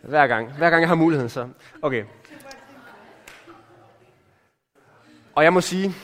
[0.01, 0.51] Hver gang.
[0.51, 1.49] Hver gang jeg har muligheden, så.
[1.81, 2.05] Okay.
[5.35, 5.95] Og jeg må sige,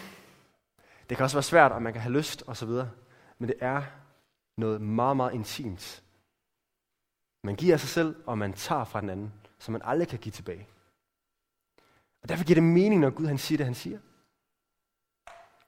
[1.09, 2.89] det kan også være svært, og man kan have lyst og så videre.
[3.37, 3.81] Men det er
[4.57, 6.03] noget meget, meget intimt.
[7.43, 10.19] Man giver af sig selv, og man tager fra den anden, som man aldrig kan
[10.19, 10.67] give tilbage.
[12.21, 13.99] Og derfor giver det mening, når Gud han siger det, han siger.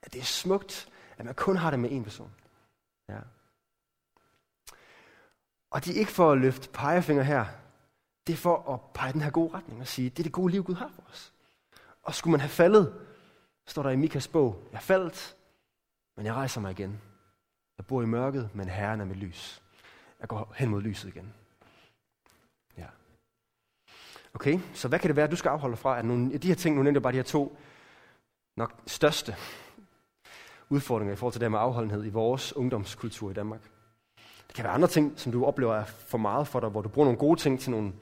[0.02, 0.88] At det er smukt,
[1.18, 2.34] at man kun har det med en person.
[3.08, 3.18] Ja.
[5.70, 7.46] Og det er ikke for at løfte pegefinger her.
[8.26, 10.52] Det er for at pege den her gode retning og sige, det er det gode
[10.52, 11.32] liv, Gud har for os.
[12.02, 13.06] Og skulle man have faldet,
[13.66, 15.36] står der i Mikas bog, jeg faldt,
[16.16, 17.00] men jeg rejser mig igen.
[17.78, 19.62] Jeg bor i mørket, men Herren er mit lys.
[20.20, 21.34] Jeg går hen mod lyset igen.
[24.34, 25.98] Okay, så hvad kan det være, du skal afholde fra?
[25.98, 27.58] At nogle, de her ting, nu nævnte jeg bare de her to
[28.56, 29.36] nok største
[30.68, 33.60] udfordringer i forhold til det med afholdenhed i vores ungdomskultur i Danmark.
[34.46, 36.88] Det kan være andre ting, som du oplever er for meget for dig, hvor du
[36.88, 37.92] bruger nogle gode ting til nogle,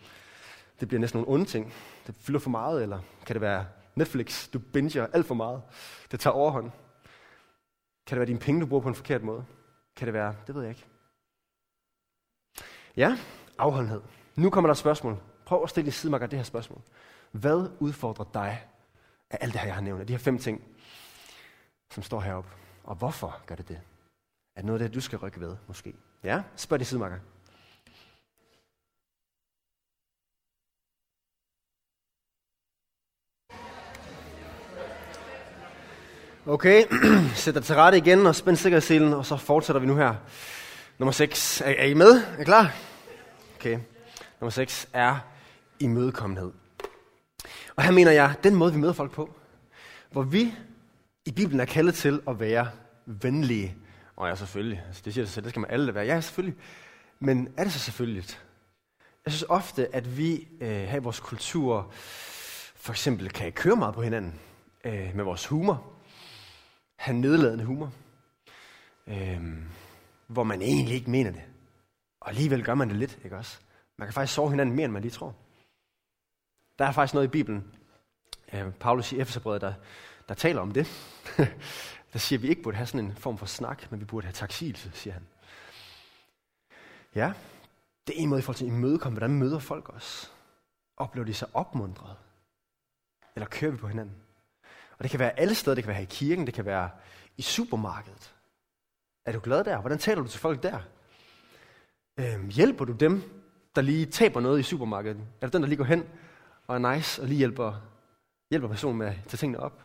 [0.81, 1.73] det bliver næsten nogle onde ting.
[2.07, 5.63] Det fylder for meget, eller kan det være Netflix, du binger alt for meget.
[6.11, 6.71] Det tager overhånd.
[8.07, 9.45] Kan det være dine penge, du bruger på en forkert måde?
[9.97, 10.87] Kan det være, det ved jeg ikke.
[12.97, 13.19] Ja,
[13.59, 14.01] afholdenhed.
[14.37, 15.19] Nu kommer der et spørgsmål.
[15.51, 16.81] Prøv at stille i sidemarker det her spørgsmål.
[17.31, 18.67] Hvad udfordrer dig
[19.31, 20.63] af alt det her, jeg har nævnt, af de her fem ting,
[21.91, 22.51] som står heroppe?
[22.85, 23.81] Og hvorfor gør det det?
[24.57, 25.95] Er det noget af det, du skal rykke ved, måske?
[26.25, 26.43] Ja?
[26.57, 27.17] Spørg de sidemarker.
[36.47, 36.85] Okay,
[37.35, 40.15] sæt dig til rette igen og spænd sikkerhedsselen, og så fortsætter vi nu her.
[40.99, 41.61] Nummer 6.
[41.61, 42.23] Er, er I med?
[42.37, 42.77] Er I klar?
[43.57, 43.79] Okay.
[44.41, 45.30] Nummer 6 er
[45.81, 46.53] imødekommenhed.
[47.77, 49.35] Og her mener jeg, den måde vi møder folk på,
[50.11, 50.55] hvor vi
[51.25, 52.71] i Bibelen er kaldet til at være
[53.07, 53.77] venlige.
[54.17, 54.85] Og ja, selvfølgelig.
[54.87, 56.05] Altså, det siger sig selv, det skal man alle være.
[56.05, 56.59] Ja, selvfølgelig.
[57.21, 58.45] Men er det så selvfølgeligt?
[59.25, 61.91] Jeg synes ofte, at vi øh, her i vores kultur
[62.77, 64.35] for eksempel kan køre meget på hinanden
[64.85, 65.91] øh, med vores humor
[67.01, 67.93] have nedladende humor,
[69.07, 69.41] Øh,
[70.27, 71.43] hvor man egentlig ikke mener det.
[72.21, 73.59] Og alligevel gør man det lidt, ikke også?
[73.99, 75.35] Man kan faktisk sove hinanden mere, end man lige tror.
[76.81, 77.73] Der er faktisk noget i Bibelen,
[78.53, 79.75] øh, Paulus i Efeserbrevet, der,
[80.29, 80.87] der taler om det.
[82.13, 84.27] der siger, at vi ikke burde have sådan en form for snak, men vi burde
[84.27, 85.27] have taksigelse, siger han.
[87.15, 87.33] Ja,
[88.07, 90.33] det er en måde i forhold til at imødekomme, hvordan møder folk os.
[90.97, 92.17] Oplever de sig opmuntret?
[93.35, 94.15] Eller kører vi på hinanden?
[94.99, 95.75] Og det kan være alle steder.
[95.75, 96.47] Det kan være her i kirken.
[96.47, 96.91] Det kan være
[97.37, 98.35] i supermarkedet.
[99.27, 99.81] Er du glad der?
[99.81, 100.81] Hvordan taler du til folk der?
[102.17, 103.23] Øhm, hjælper du dem,
[103.77, 105.21] der lige taber noget i supermarkedet?
[105.41, 106.05] Er det den, der lige går hen
[106.71, 107.75] og er nice og lige hjælper,
[108.51, 109.83] hjælper personen med at tage tingene op?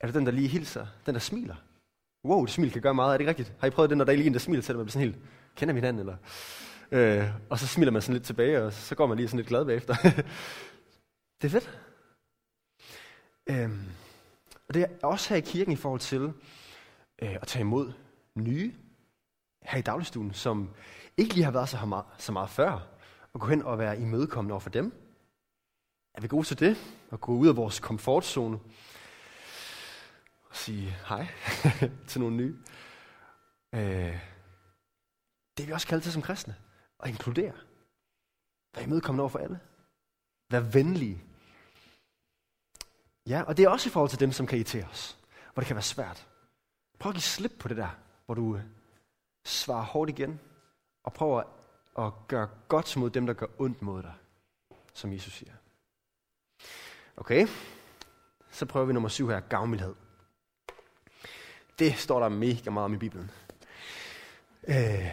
[0.00, 0.86] Er du den, der lige hilser?
[1.06, 1.56] Den, der smiler?
[2.24, 3.12] Wow, det smil kan gøre meget.
[3.12, 3.52] Er det ikke rigtigt?
[3.60, 4.92] Har I prøvet det, når der er lige en, der smiler til dig, man bliver
[4.92, 5.24] sådan helt,
[5.56, 6.00] kender vi hinanden?
[6.00, 6.16] Eller?
[6.92, 9.48] Øh, og så smiler man sådan lidt tilbage, og så går man lige sådan lidt
[9.48, 9.94] glad bagefter.
[11.42, 11.80] det er fedt.
[13.50, 13.82] Øhm,
[14.68, 16.22] og det er også her i kirken i forhold til
[17.22, 17.92] øh, at tage imod
[18.34, 18.74] nye
[19.62, 20.70] her i dagligstuen, som
[21.16, 22.86] ikke lige har været så meget, så meget før,
[23.32, 25.07] og gå hen og være imødekommende over for dem.
[26.18, 26.76] Er vi gode til det?
[27.12, 28.58] At gå ud af vores komfortzone
[30.42, 31.26] og sige hej
[32.08, 32.56] til nogle nye.
[33.74, 34.20] Øh,
[35.56, 36.56] det er vi også kaldt til som kristne.
[37.00, 37.52] At inkludere.
[38.74, 39.60] Være imødekommende over for alle.
[40.50, 41.22] Være venlige.
[43.26, 45.18] Ja, og det er også i forhold til dem, som kan irritere os,
[45.54, 46.28] hvor det kan være svært.
[46.98, 48.62] Prøv at give slip på det der, hvor du øh,
[49.44, 50.40] svarer hårdt igen,
[51.04, 51.44] og prøv
[51.98, 54.14] at gøre godt mod dem, der gør ondt mod dig,
[54.94, 55.52] som Jesus siger.
[57.20, 57.48] Okay,
[58.50, 59.94] så prøver vi nummer syv her, gavmildhed.
[61.78, 63.30] Det står der mega meget om i Bibelen.
[64.68, 65.08] Øh,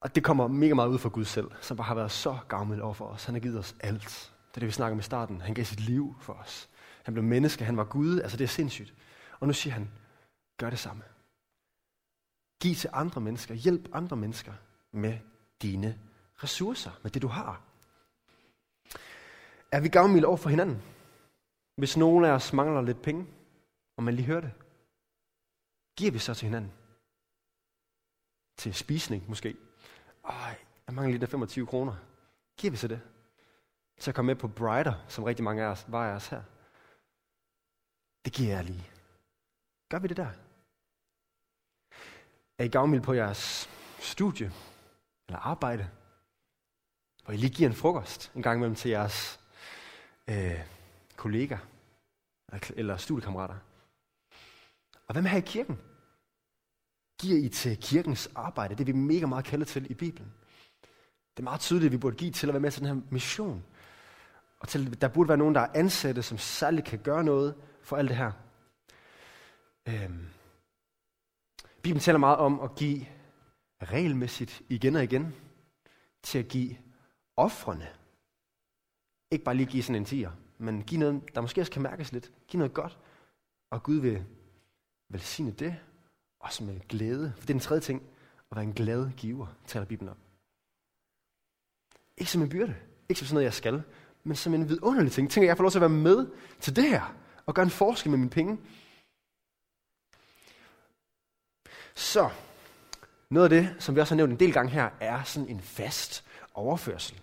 [0.00, 2.80] og det kommer mega meget ud fra Gud selv, som bare har været så gavmild
[2.80, 3.24] over for os.
[3.24, 4.32] Han har givet os alt.
[4.48, 5.40] Det er det, vi snakker om i starten.
[5.40, 6.68] Han gav sit liv for os.
[7.04, 8.20] Han blev menneske, han var Gud.
[8.20, 8.94] Altså det er sindssygt.
[9.40, 9.90] Og nu siger han,
[10.56, 11.02] gør det samme.
[12.60, 13.54] Giv til andre mennesker.
[13.54, 14.52] Hjælp andre mennesker
[14.92, 15.18] med
[15.62, 15.98] dine
[16.36, 17.60] ressourcer, med det du har.
[19.72, 20.82] Er vi gavmilde over for hinanden?
[21.78, 23.26] Hvis nogen af os mangler lidt penge,
[23.96, 24.52] og man lige hører det,
[25.96, 26.72] giver vi så til hinanden?
[28.56, 29.56] Til spisning måske.
[30.24, 31.96] Ej, jeg mangler lige der 25 kroner.
[32.56, 33.00] Giver vi så det?
[33.98, 36.42] Til at komme med på Brighter, som rigtig mange af os var af os her.
[38.24, 38.90] Det giver jeg lige.
[39.88, 40.30] Gør vi det der?
[42.58, 44.52] Er I gavmild på jeres studie
[45.28, 45.90] eller arbejde?
[47.24, 49.40] Hvor I lige giver en frokost en gang imellem til jeres
[50.28, 50.77] øh,
[51.18, 51.58] kollegaer
[52.76, 53.58] eller studiekammerater?
[55.06, 55.78] Og hvad med her i kirken?
[57.20, 58.74] Giver I til kirkens arbejde?
[58.74, 60.32] Det er vi mega meget kaldet til i Bibelen.
[61.36, 63.02] Det er meget tydeligt, at vi burde give til at være med til den her
[63.10, 63.64] mission.
[64.60, 67.96] Og til, der burde være nogen, der er ansatte, som særligt kan gøre noget for
[67.96, 68.32] alt det her.
[69.88, 70.28] Øhm.
[71.82, 73.06] Bibelen taler meget om at give
[73.82, 75.34] regelmæssigt igen og igen
[76.22, 76.76] til at give
[77.36, 77.88] offrene.
[79.30, 82.12] Ikke bare lige give sådan en tiger, men giv noget, der måske også kan mærkes
[82.12, 82.32] lidt.
[82.48, 82.98] Giv noget godt.
[83.70, 84.24] Og Gud vil
[85.08, 85.76] velsigne det,
[86.40, 87.32] også med glæde.
[87.36, 88.02] For det er den tredje ting,
[88.50, 90.16] at være en glad giver, taler Bibelen om.
[92.16, 92.76] Ikke som en byrde,
[93.08, 93.82] ikke som sådan noget, jeg skal,
[94.24, 95.30] men som en vidunderlig ting.
[95.30, 97.14] Tænker, jeg får lov til at være med til det her
[97.46, 98.58] og gøre en forskel med mine penge.
[101.94, 102.30] Så,
[103.30, 105.60] noget af det, som vi også har nævnt en del gange her, er sådan en
[105.60, 107.20] fast overførsel.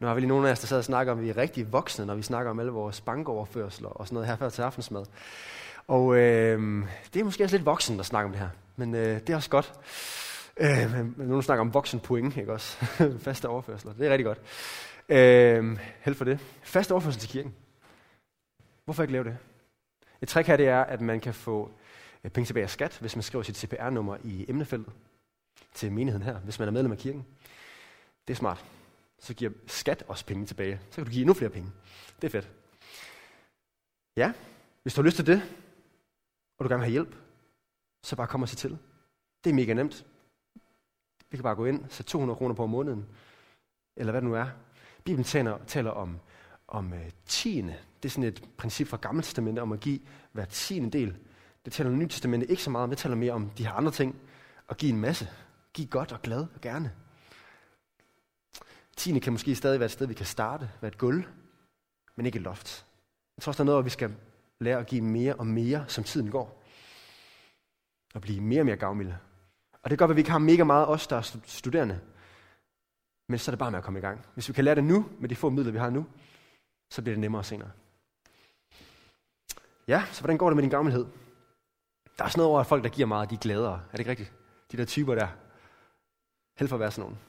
[0.00, 1.36] Nu har vi lige nogle af os, der sad og snakker om, at vi er
[1.36, 4.62] rigtig voksne, når vi snakker om alle vores bankoverførsler og sådan noget her før til
[4.62, 5.04] aftensmad.
[5.86, 8.48] Og øh, det er måske også lidt voksen, der snakker om det her.
[8.76, 9.72] Men øh, det er også godt.
[10.56, 12.86] Øh, nogen snakker om voksen point, ikke også?
[13.24, 13.92] Faste overførsler.
[13.92, 14.38] Det er rigtig godt.
[15.08, 16.38] Øh, held for det.
[16.62, 17.54] Faste overførsel til kirken.
[18.84, 19.36] Hvorfor ikke lave det?
[20.22, 21.70] Et trick her det er, at man kan få
[22.24, 24.92] øh, penge tilbage af skat, hvis man skriver sit CPR-nummer i emnefeltet
[25.74, 27.26] til menigheden her, hvis man er medlem af kirken.
[28.28, 28.64] Det er smart.
[29.18, 30.80] Så giver skat også penge tilbage.
[30.90, 31.70] Så kan du give endnu flere penge.
[32.22, 32.50] Det er fedt.
[34.16, 34.32] Ja,
[34.82, 35.42] hvis du har lyst til det,
[36.58, 37.16] og du gerne vil have hjælp,
[38.02, 38.78] så bare kom og se til.
[39.44, 40.06] Det er mega nemt.
[41.30, 43.06] Vi kan bare gå ind, sætte 200 kroner på om måneden,
[43.96, 44.46] eller hvad det nu er.
[45.04, 46.18] Bibelen taler, taler om,
[46.68, 47.76] om uh, tiende.
[48.02, 50.00] Det er sådan et princip fra Gamle Testamentet om at give
[50.32, 51.16] hver tiende del.
[51.64, 53.92] Det taler Nye Testamentet ikke så meget om, det taler mere om de her andre
[53.92, 54.16] ting.
[54.68, 55.28] At give en masse.
[55.74, 56.92] Giv godt og glad og gerne.
[58.98, 61.24] Tiende kan måske stadig være et sted, vi kan starte, være et gulv,
[62.16, 62.86] men ikke et loft.
[63.36, 64.16] Jeg tror også, der er noget, hvor vi skal
[64.60, 66.64] lære at give mere og mere, som tiden går.
[68.14, 69.18] Og blive mere og mere gavmilde.
[69.82, 72.00] Og det gør, at vi ikke har mega meget os, der er studerende.
[73.28, 74.26] Men så er det bare med at komme i gang.
[74.34, 76.06] Hvis vi kan lære det nu, med de få midler, vi har nu,
[76.90, 77.70] så bliver det nemmere senere.
[79.88, 81.06] Ja, så hvordan går det med din gavmildhed?
[82.18, 83.74] Der er sådan noget over, at folk, der giver meget, de er gladere.
[83.74, 84.32] Er det ikke rigtigt?
[84.72, 85.28] De der typer der.
[86.58, 87.27] Held for at være sådan nogen.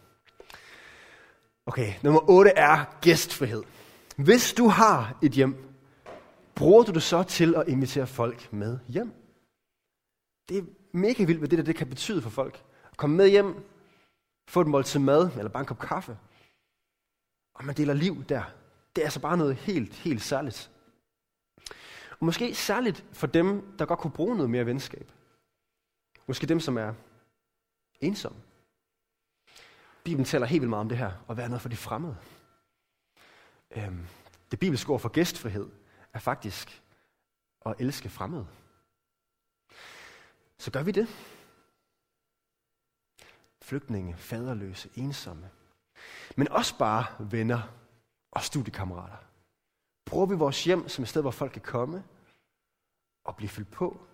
[1.70, 3.64] Okay, nummer 8 er gæstfrihed.
[4.18, 5.56] Hvis du har et hjem,
[6.56, 9.12] bruger du det så til at invitere folk med hjem?
[10.50, 12.64] Det er mega vildt, hvad det der det kan betyde for folk.
[12.92, 13.56] At komme med hjem,
[14.48, 16.18] få et måltid mad, eller bare en kop kaffe.
[17.56, 18.44] Og man deler liv der.
[18.96, 20.72] Det er altså bare noget helt, helt særligt.
[22.20, 25.12] Og måske særligt for dem, der godt kunne bruge noget mere venskab.
[26.28, 26.94] Måske dem, som er
[28.02, 28.49] ensomme.
[30.10, 32.18] Bibelen taler helt vildt meget om det her, at være noget for de fremmede.
[33.72, 34.08] Øhm,
[34.52, 35.70] det bibelske ord for gæstfrihed
[36.14, 36.84] er faktisk
[37.66, 38.48] at elske fremmede.
[40.58, 41.08] Så gør vi det.
[43.62, 45.50] Flygtninge, faderløse, ensomme.
[46.36, 47.62] Men også bare venner
[48.32, 49.18] og studiekammerater.
[50.06, 52.04] Bruger vi vores hjem som et sted, hvor folk kan komme
[53.24, 54.08] og blive fyldt på?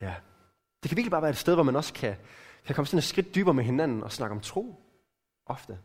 [0.00, 0.14] Ja.
[0.82, 2.16] Det kan virkelig bare være et sted, hvor man også kan,
[2.66, 4.88] kan komme sådan et skridt dybere med hinanden og snakke om tro.
[5.46, 5.78] Ofte.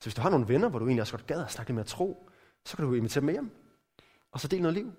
[0.00, 1.74] Så hvis du har nogle venner, hvor du egentlig også godt gad at snakke lidt
[1.74, 2.30] mere tro,
[2.64, 3.50] så kan du invitere dem med hjem.
[4.32, 4.92] Og så dele noget liv.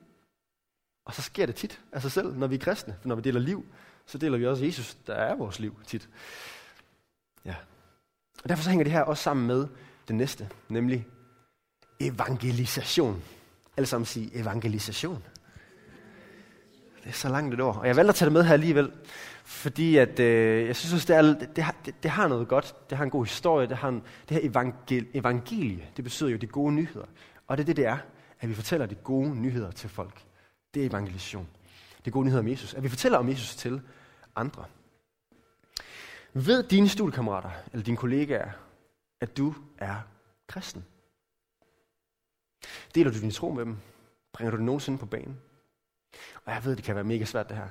[1.05, 2.97] Og så sker det tit af sig selv, når vi er kristne.
[3.01, 3.65] For når vi deler liv,
[4.05, 6.09] så deler vi også Jesus, der er vores liv tit.
[7.45, 7.55] Ja.
[8.43, 9.67] Og derfor så hænger det her også sammen med
[10.07, 11.07] det næste, nemlig
[11.99, 13.23] evangelisation.
[13.77, 15.23] Alle sammen sige evangelisation.
[17.03, 17.77] Det er så langt et ord.
[17.77, 18.91] Og jeg valgte at tage det med her alligevel,
[19.49, 22.75] fordi at, øh, jeg synes, det, er, det, det, har, det, det har noget godt.
[22.89, 23.67] Det har en god historie.
[23.67, 27.05] Det, har en, det her evangel, evangelie, det betyder jo de gode nyheder.
[27.47, 27.97] Og det er det, det er,
[28.39, 30.25] at vi fortæller de gode nyheder til folk.
[30.73, 31.47] Det er evangelisation.
[31.97, 32.73] Det er gode nyheder om Jesus.
[32.73, 33.81] At vi fortæller om Jesus til
[34.35, 34.65] andre.
[36.33, 38.51] Ved dine studiekammerater eller dine kollegaer,
[39.21, 39.95] at du er
[40.47, 40.85] kristen?
[42.95, 43.77] Deler du din tro med dem?
[44.33, 45.39] Bringer du det nogensinde på banen?
[46.45, 47.67] Og jeg ved, det kan være mega svært det her.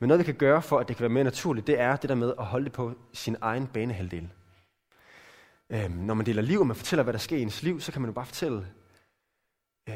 [0.00, 2.08] Men noget, vi kan gøre for, at det kan være mere naturligt, det er det
[2.08, 4.30] der med at holde det på sin egen banehalvdel.
[5.70, 7.92] Øhm, når man deler liv, og man fortæller, hvad der sker i ens liv, så
[7.92, 8.58] kan man jo bare fortælle,
[9.88, 9.94] øh,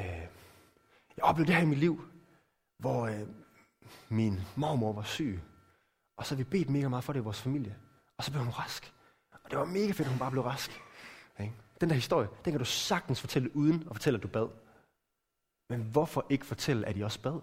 [1.17, 2.03] jeg oplevede det her i mit liv,
[2.79, 3.27] hvor øh,
[4.09, 5.41] min mormor var syg,
[6.17, 7.77] og så har vi bedt mega meget for det i vores familie.
[8.19, 8.93] Og så blev hun rask.
[9.45, 10.81] Og det var mega fedt, at hun bare blev rask.
[11.41, 11.53] Ikke?
[11.81, 14.49] Den der historie, den kan du sagtens fortælle uden at fortælle, at du bad.
[15.71, 17.41] Men hvorfor ikke fortælle, at I også bad?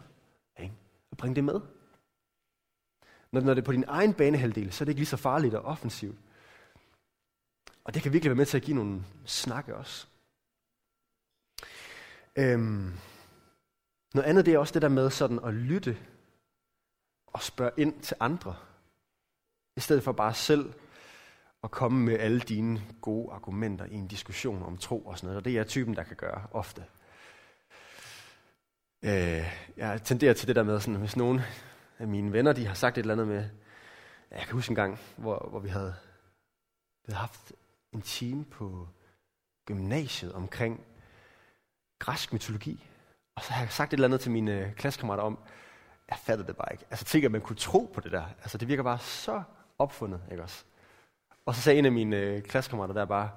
[0.60, 0.76] Ikke?
[1.12, 1.62] Og bring det med.
[3.32, 5.54] Når, når det er på din egen banehalvdel, så er det ikke lige så farligt
[5.54, 6.18] og offensivt.
[7.84, 10.08] Og det kan virkelig være med til at give nogle snakke også.
[12.36, 12.94] Øhm,
[14.14, 15.98] noget andet det er også det der med sådan at lytte
[17.28, 18.56] og spørge ind til andre.
[19.78, 20.74] I stedet for bare selv
[21.64, 25.38] at komme med alle dine gode argumenter i en diskussion om tro og sådan noget.
[25.38, 26.86] Og det er jeg typen, der kan gøre ofte.
[29.04, 29.46] Øh,
[29.78, 31.42] jeg tenderer til det der med, sådan, hvis nogen
[32.00, 33.50] af mine venner de har sagt et eller andet med,
[34.32, 35.96] jeg kan huske en gang, hvor, hvor vi havde,
[37.06, 37.54] vi havde haft
[37.94, 38.88] en time på
[39.66, 40.82] gymnasiet omkring
[42.00, 42.90] græsk mytologi.
[43.36, 45.40] Og så har jeg sagt et eller andet til mine øh, klassekammerater om,
[46.10, 46.86] jeg fattede det bare ikke.
[46.90, 48.24] Altså tænk, at man kunne tro på det der.
[48.42, 49.44] Altså det virker bare så
[49.80, 50.64] opfundet, ikke også?
[51.46, 53.30] Og så sagde en af mine øh, klassekammerater der bare,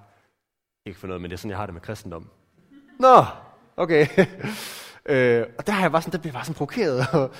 [0.86, 2.30] ikke for noget, men det er sådan, jeg har det med kristendom.
[3.00, 3.24] Nå,
[3.76, 4.06] okay.
[5.12, 7.30] øh, og der har jeg bare sådan, der bliver bare sådan provokeret,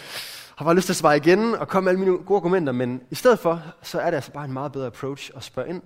[0.58, 3.06] har bare lyst til at svare igen, og komme med alle mine gode argumenter, men
[3.10, 5.82] i stedet for, så er det altså bare en meget bedre approach at spørge ind.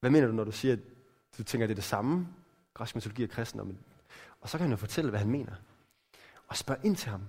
[0.00, 0.78] Hvad mener du, når du siger, at
[1.38, 2.28] du tænker, at det er det samme,
[2.74, 3.76] græsk mytologi og kristendom?
[4.40, 5.52] Og så kan han jo fortælle, hvad han mener.
[6.48, 7.22] Og spørge ind til ham.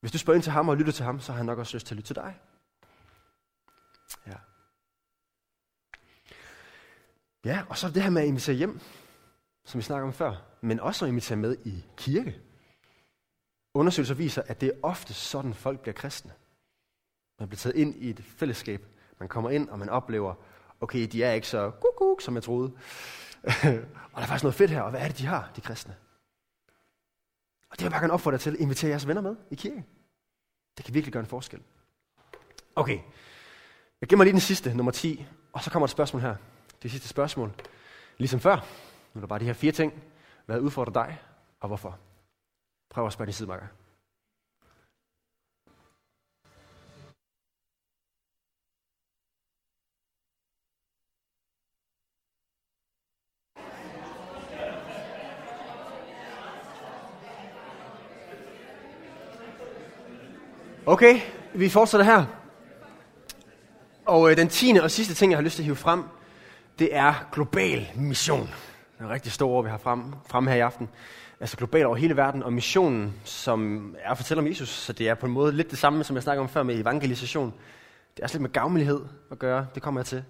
[0.00, 1.76] Hvis du spørger ind til ham og lytter til ham, så har han nok også
[1.76, 2.40] lyst til at lytte til dig.
[4.26, 4.36] Ja.
[7.44, 8.80] Ja, og så det her med at invitere hjem,
[9.64, 12.40] som vi snakker om før, men også at invitere med i kirke.
[13.74, 16.32] Undersøgelser viser, at det er ofte sådan, folk bliver kristne.
[17.38, 18.86] Man bliver taget ind i et fællesskab.
[19.18, 20.34] Man kommer ind, og man oplever,
[20.80, 22.72] okay, de er ikke så kukuk, som jeg troede.
[24.12, 25.96] og der er faktisk noget fedt her, og hvad er det, de har, de kristne?
[27.70, 29.54] Og det vil jeg bare gerne opfordre dig til, at invitere jeres venner med i
[29.54, 29.84] kirke.
[30.76, 31.60] Det kan virkelig gøre en forskel.
[32.76, 33.00] Okay,
[34.00, 36.36] jeg gemmer lige den sidste, nummer 10, og så kommer et spørgsmål her.
[36.82, 37.52] Det sidste spørgsmål.
[38.18, 38.56] Ligesom før,
[39.14, 40.02] nu er der bare de her fire ting.
[40.46, 41.18] Hvad udfordrer dig,
[41.60, 41.98] og hvorfor?
[42.90, 43.66] Prøv at spørge din sidemarker.
[60.88, 61.20] Okay,
[61.54, 62.24] vi fortsætter her.
[64.06, 66.04] Og øh, den tiende og sidste ting, jeg har lyst til at hive frem,
[66.78, 68.40] det er global mission.
[68.40, 70.88] Det er en rigtig stor ord, vi har frem, frem her i aften.
[71.40, 75.08] Altså global over hele verden, og missionen, som er at fortælle om Jesus, så det
[75.08, 77.54] er på en måde lidt det samme, som jeg snakker om før med evangelisation.
[78.16, 80.24] Det er også lidt med gavmildhed at gøre, det kommer jeg til.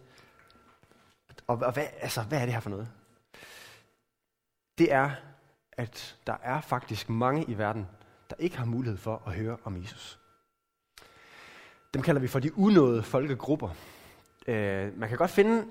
[1.47, 2.89] Og, og hvad, altså, hvad er det her for noget?
[4.79, 5.11] Det er,
[5.73, 7.87] at der er faktisk mange i verden,
[8.31, 10.19] der ikke har mulighed for at høre om Jesus.
[11.95, 13.69] Dem kalder vi for de unåede folkegrupper.
[14.47, 15.65] Øh, man kan godt finde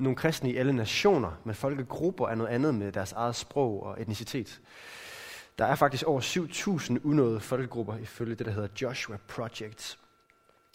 [0.00, 4.00] nogle kristne i alle nationer, men folkegrupper er noget andet med deres eget sprog og
[4.00, 4.60] etnicitet.
[5.58, 9.98] Der er faktisk over 7.000 unåede folkegrupper ifølge det, der hedder Joshua Project.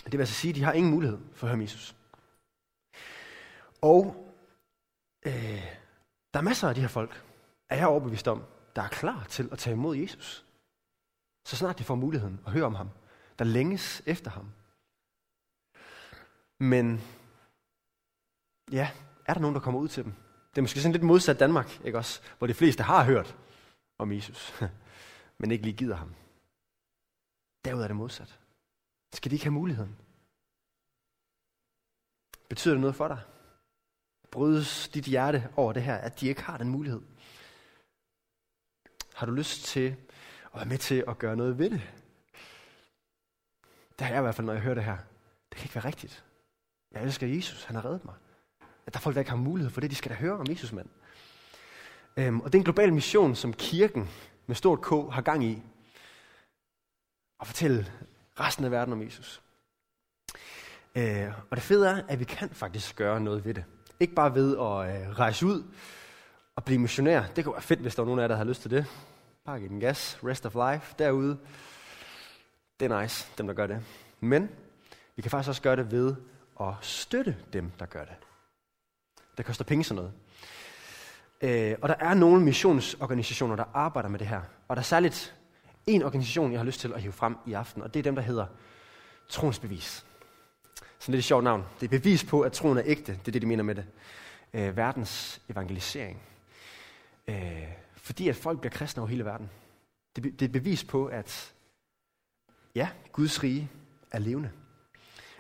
[0.03, 1.95] Det vil altså sige, at de har ingen mulighed for at høre Jesus.
[3.81, 4.31] Og
[5.25, 5.63] øh,
[6.33, 7.23] der er masser af de her folk,
[7.69, 8.43] er jeg overbevist om,
[8.75, 10.45] der er klar til at tage imod Jesus.
[11.45, 12.89] Så snart de får muligheden at høre om ham,
[13.39, 14.51] der længes efter ham.
[16.59, 17.01] Men
[18.71, 18.91] ja,
[19.25, 20.13] er der nogen, der kommer ud til dem?
[20.49, 22.21] Det er måske sådan lidt modsat Danmark, ikke også?
[22.37, 23.37] Hvor de fleste har hørt
[23.97, 24.61] om Jesus,
[25.39, 26.15] men ikke lige gider ham.
[27.65, 28.39] Derud er det modsat.
[29.13, 29.97] Skal de ikke have muligheden?
[32.49, 33.19] Betyder det noget for dig?
[34.31, 37.01] Brydes dit hjerte over det her, at de ikke har den mulighed?
[39.15, 39.95] Har du lyst til
[40.45, 41.81] at være med til at gøre noget ved det?
[43.99, 44.97] Det har jeg i hvert fald, når jeg hører det her.
[45.49, 46.25] Det kan ikke være rigtigt.
[46.91, 48.15] Jeg elsker Jesus, han har reddet mig.
[48.87, 50.45] At der er folk, der ikke har mulighed for det, de skal da høre om
[50.49, 50.89] Jesus, mand.
[52.17, 54.09] Øhm, og det er en global mission, som kirken
[54.47, 55.61] med stort K har gang i.
[57.41, 57.91] At fortælle
[58.39, 59.41] resten af verden om Jesus.
[60.95, 63.63] Øh, og det fede er, at vi kan faktisk gøre noget ved det.
[63.99, 65.63] Ikke bare ved at øh, rejse ud
[66.55, 67.23] og blive missionær.
[67.35, 68.85] Det kunne være fedt, hvis der var nogen af jer, der har lyst til det.
[69.45, 70.19] Bare give den gas.
[70.23, 71.37] Rest of life derude.
[72.79, 73.83] Det er nice, dem der gør det.
[74.19, 74.49] Men
[75.15, 76.15] vi kan faktisk også gøre det ved
[76.61, 78.15] at støtte dem, der gør det.
[79.37, 80.13] Det koster penge sådan noget.
[81.41, 84.41] Øh, og der er nogle missionsorganisationer, der arbejder med det her.
[84.67, 85.35] Og der er særligt
[85.87, 88.15] en organisation, jeg har lyst til at hive frem i aften, og det er dem,
[88.15, 88.45] der hedder
[89.29, 90.05] Troens Bevis.
[90.99, 91.65] Sådan lidt et sjovt navn.
[91.79, 93.11] Det er bevis på, at troen er ægte.
[93.11, 93.85] Det er det, de mener med det.
[94.53, 96.21] Øh, verdens evangelisering.
[97.27, 97.63] Øh,
[97.95, 99.49] fordi at folk bliver kristne over hele verden.
[100.15, 101.53] Det, det er et bevis på, at
[102.75, 103.69] ja, Guds rige
[104.11, 104.51] er levende.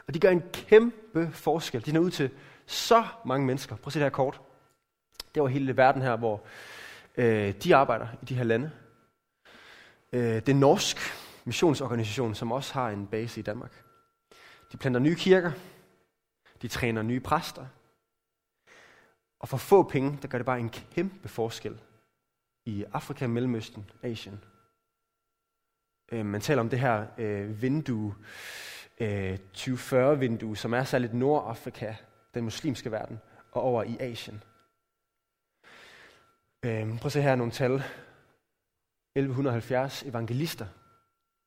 [0.07, 1.85] Og de gør en kæmpe forskel.
[1.85, 2.29] De når ud til
[2.65, 3.75] så mange mennesker.
[3.75, 4.41] Prøv at se det her kort.
[5.35, 6.43] Det var hele verden her, hvor
[7.17, 8.71] øh, de arbejder i de her lande.
[10.13, 10.97] Øh, det er norsk
[11.45, 13.83] missionsorganisation, som også har en base i Danmark.
[14.71, 15.51] De planter nye kirker.
[16.61, 17.65] De træner nye præster.
[19.39, 21.81] Og for få penge, der gør det bare en kæmpe forskel
[22.65, 24.43] i Afrika, Mellemøsten, Asien.
[26.11, 28.15] Øh, man taler om det her øh, vindue,
[28.99, 31.95] øh, 2040-vindue, som er særligt Nordafrika,
[32.35, 33.19] den muslimske verden,
[33.51, 34.43] og over i Asien.
[36.65, 37.83] Øhm, prøv at se her nogle tal.
[39.15, 40.65] 1170 evangelister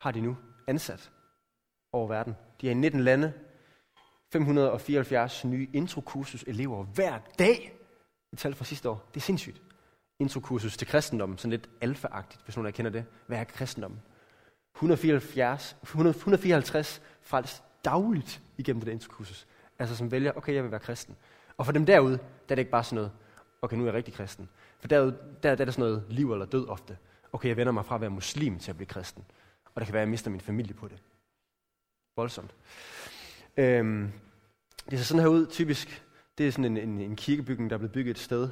[0.01, 0.37] har de nu
[0.67, 1.11] ansat
[1.93, 2.37] over verden.
[2.61, 3.33] De er i 19 lande.
[4.33, 7.79] 574 nye introkursus-elever hver dag.
[8.33, 9.09] Et tal fra sidste år.
[9.15, 9.63] Det er sindssygt.
[10.21, 13.05] Introkursus til kristendommen, sådan lidt alfa-agtigt, hvis nogen af kender det.
[13.27, 14.01] Hvad er kristendommen?
[14.75, 19.47] 174, 154 frelst dagligt igennem det introkursus.
[19.79, 21.17] Altså som vælger, okay, jeg vil være kristen.
[21.57, 23.13] Og for dem derude, der er det ikke bare sådan noget,
[23.63, 24.49] okay, nu er jeg rigtig kristen.
[24.81, 26.99] For derude, der, der er det sådan noget liv eller død ofte.
[27.33, 29.25] Okay, jeg vender mig fra at være muslim til at blive kristen.
[29.75, 31.03] Og det kan være, at jeg mister min familie på det.
[32.17, 32.55] Voldsomt.
[33.57, 34.13] Øhm,
[34.91, 36.05] det ser sådan her ud, typisk.
[36.39, 38.45] Det er sådan en, en, en kirkebygning, der er blevet bygget et sted,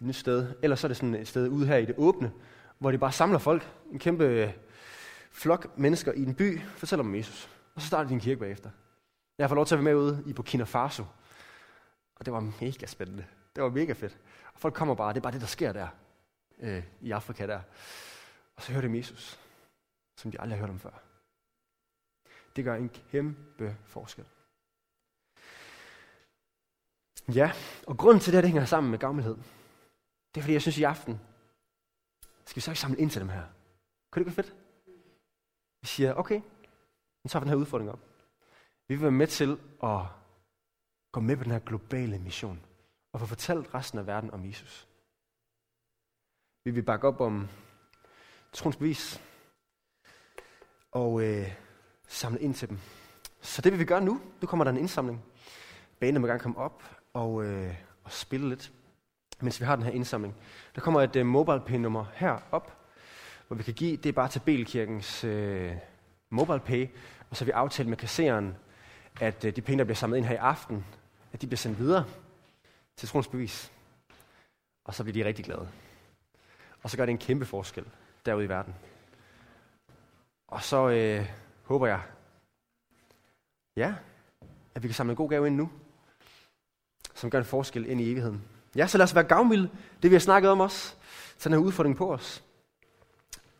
[0.00, 0.46] et nyt sted.
[0.62, 2.32] Ellers så er det sådan et sted ude her i det åbne,
[2.78, 3.72] hvor de bare samler folk.
[3.92, 4.52] En kæmpe øh,
[5.30, 7.48] flok mennesker i en by, fortæller om Jesus.
[7.74, 8.70] Og så starter de en kirke bagefter.
[9.42, 11.04] Jeg har fået lov til at være med ude i Burkina Faso.
[12.14, 13.26] Og det var mega spændende.
[13.56, 14.18] Det var mega fedt.
[14.54, 15.88] Og folk kommer bare, det er bare det, der sker der.
[16.58, 17.60] Øh, I Afrika der.
[18.56, 19.40] Og så hører de Jesus,
[20.16, 21.02] som de aldrig har hørt om før.
[22.56, 24.24] Det gør en kæmpe forskel.
[27.34, 27.52] Ja,
[27.86, 29.36] og grunden til det, det hænger sammen med gammelhed,
[30.34, 31.20] det er fordi, jeg synes i aften,
[32.44, 33.44] skal vi så ikke samle ind til dem her?
[34.10, 34.56] Kunne det ikke være fedt?
[35.80, 36.40] Vi siger, okay,
[37.24, 38.11] Nu tager vi den her udfordring op.
[38.92, 40.00] Vi vil være med til at
[41.12, 42.60] gå med på den her globale mission
[43.12, 44.88] og få fortalt resten af verden om Jesus.
[46.64, 47.48] Vi vil bakke op om
[48.52, 49.22] troens bevis
[50.90, 51.54] og øh,
[52.08, 52.78] samle ind til dem.
[53.40, 54.20] Så det vil vi gøre nu.
[54.40, 55.24] Nu kommer der en indsamling.
[56.00, 56.82] Banen må gerne komme op
[57.12, 57.74] og, øh,
[58.04, 58.72] og spille lidt,
[59.40, 60.34] mens vi har den her indsamling.
[60.74, 62.72] Der kommer et øh, MobilePay-nummer herop,
[63.46, 65.76] hvor vi kan give, det er bare til Belkirkens øh,
[66.30, 66.88] MobilePay,
[67.30, 68.56] og så vi aftalt med kasseren,
[69.20, 70.84] at øh, de penge, der bliver samlet ind her i aften,
[71.32, 72.04] at de bliver sendt videre
[72.96, 73.72] til troens bevis.
[74.84, 75.68] Og så bliver de rigtig glade.
[76.82, 77.84] Og så gør det en kæmpe forskel
[78.26, 78.74] derude i verden.
[80.48, 81.30] Og så øh,
[81.62, 82.00] håber jeg,
[83.76, 83.94] ja,
[84.74, 85.70] at vi kan samle en god gave ind nu,
[87.14, 88.42] som gør en forskel ind i evigheden.
[88.76, 89.70] Ja, så lad os være gavmilde,
[90.02, 90.98] det vi har snakket om os.
[91.38, 92.44] Så den her udfordring på os.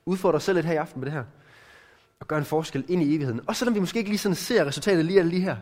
[0.06, 1.24] Udfordre os selv lidt her i aften med det her.
[2.22, 3.48] Og gøre en forskel ind i evigheden.
[3.48, 5.56] Også selvom vi måske ikke lige sådan ser resultatet lige, lige her.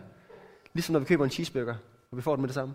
[0.72, 1.76] Ligesom når vi køber en cheeseburger,
[2.10, 2.74] og vi får den med det samme.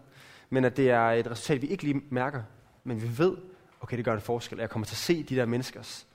[0.49, 2.43] Men at det er et resultat, vi ikke lige mærker.
[2.83, 3.37] Men vi ved,
[3.81, 4.57] okay, det gør en forskel.
[4.57, 6.07] Jeg kommer til at se de der menneskers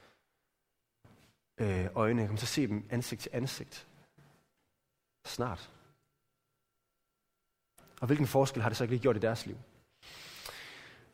[1.61, 2.21] øh, øjne.
[2.21, 3.87] Jeg kommer til at se dem ansigt til ansigt.
[5.27, 5.71] Snart.
[8.01, 9.57] Og hvilken forskel har det så ikke lige gjort i deres liv?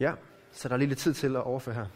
[0.01, 0.15] Ja,
[0.53, 1.87] så der er lige lidt tid til at overføre her.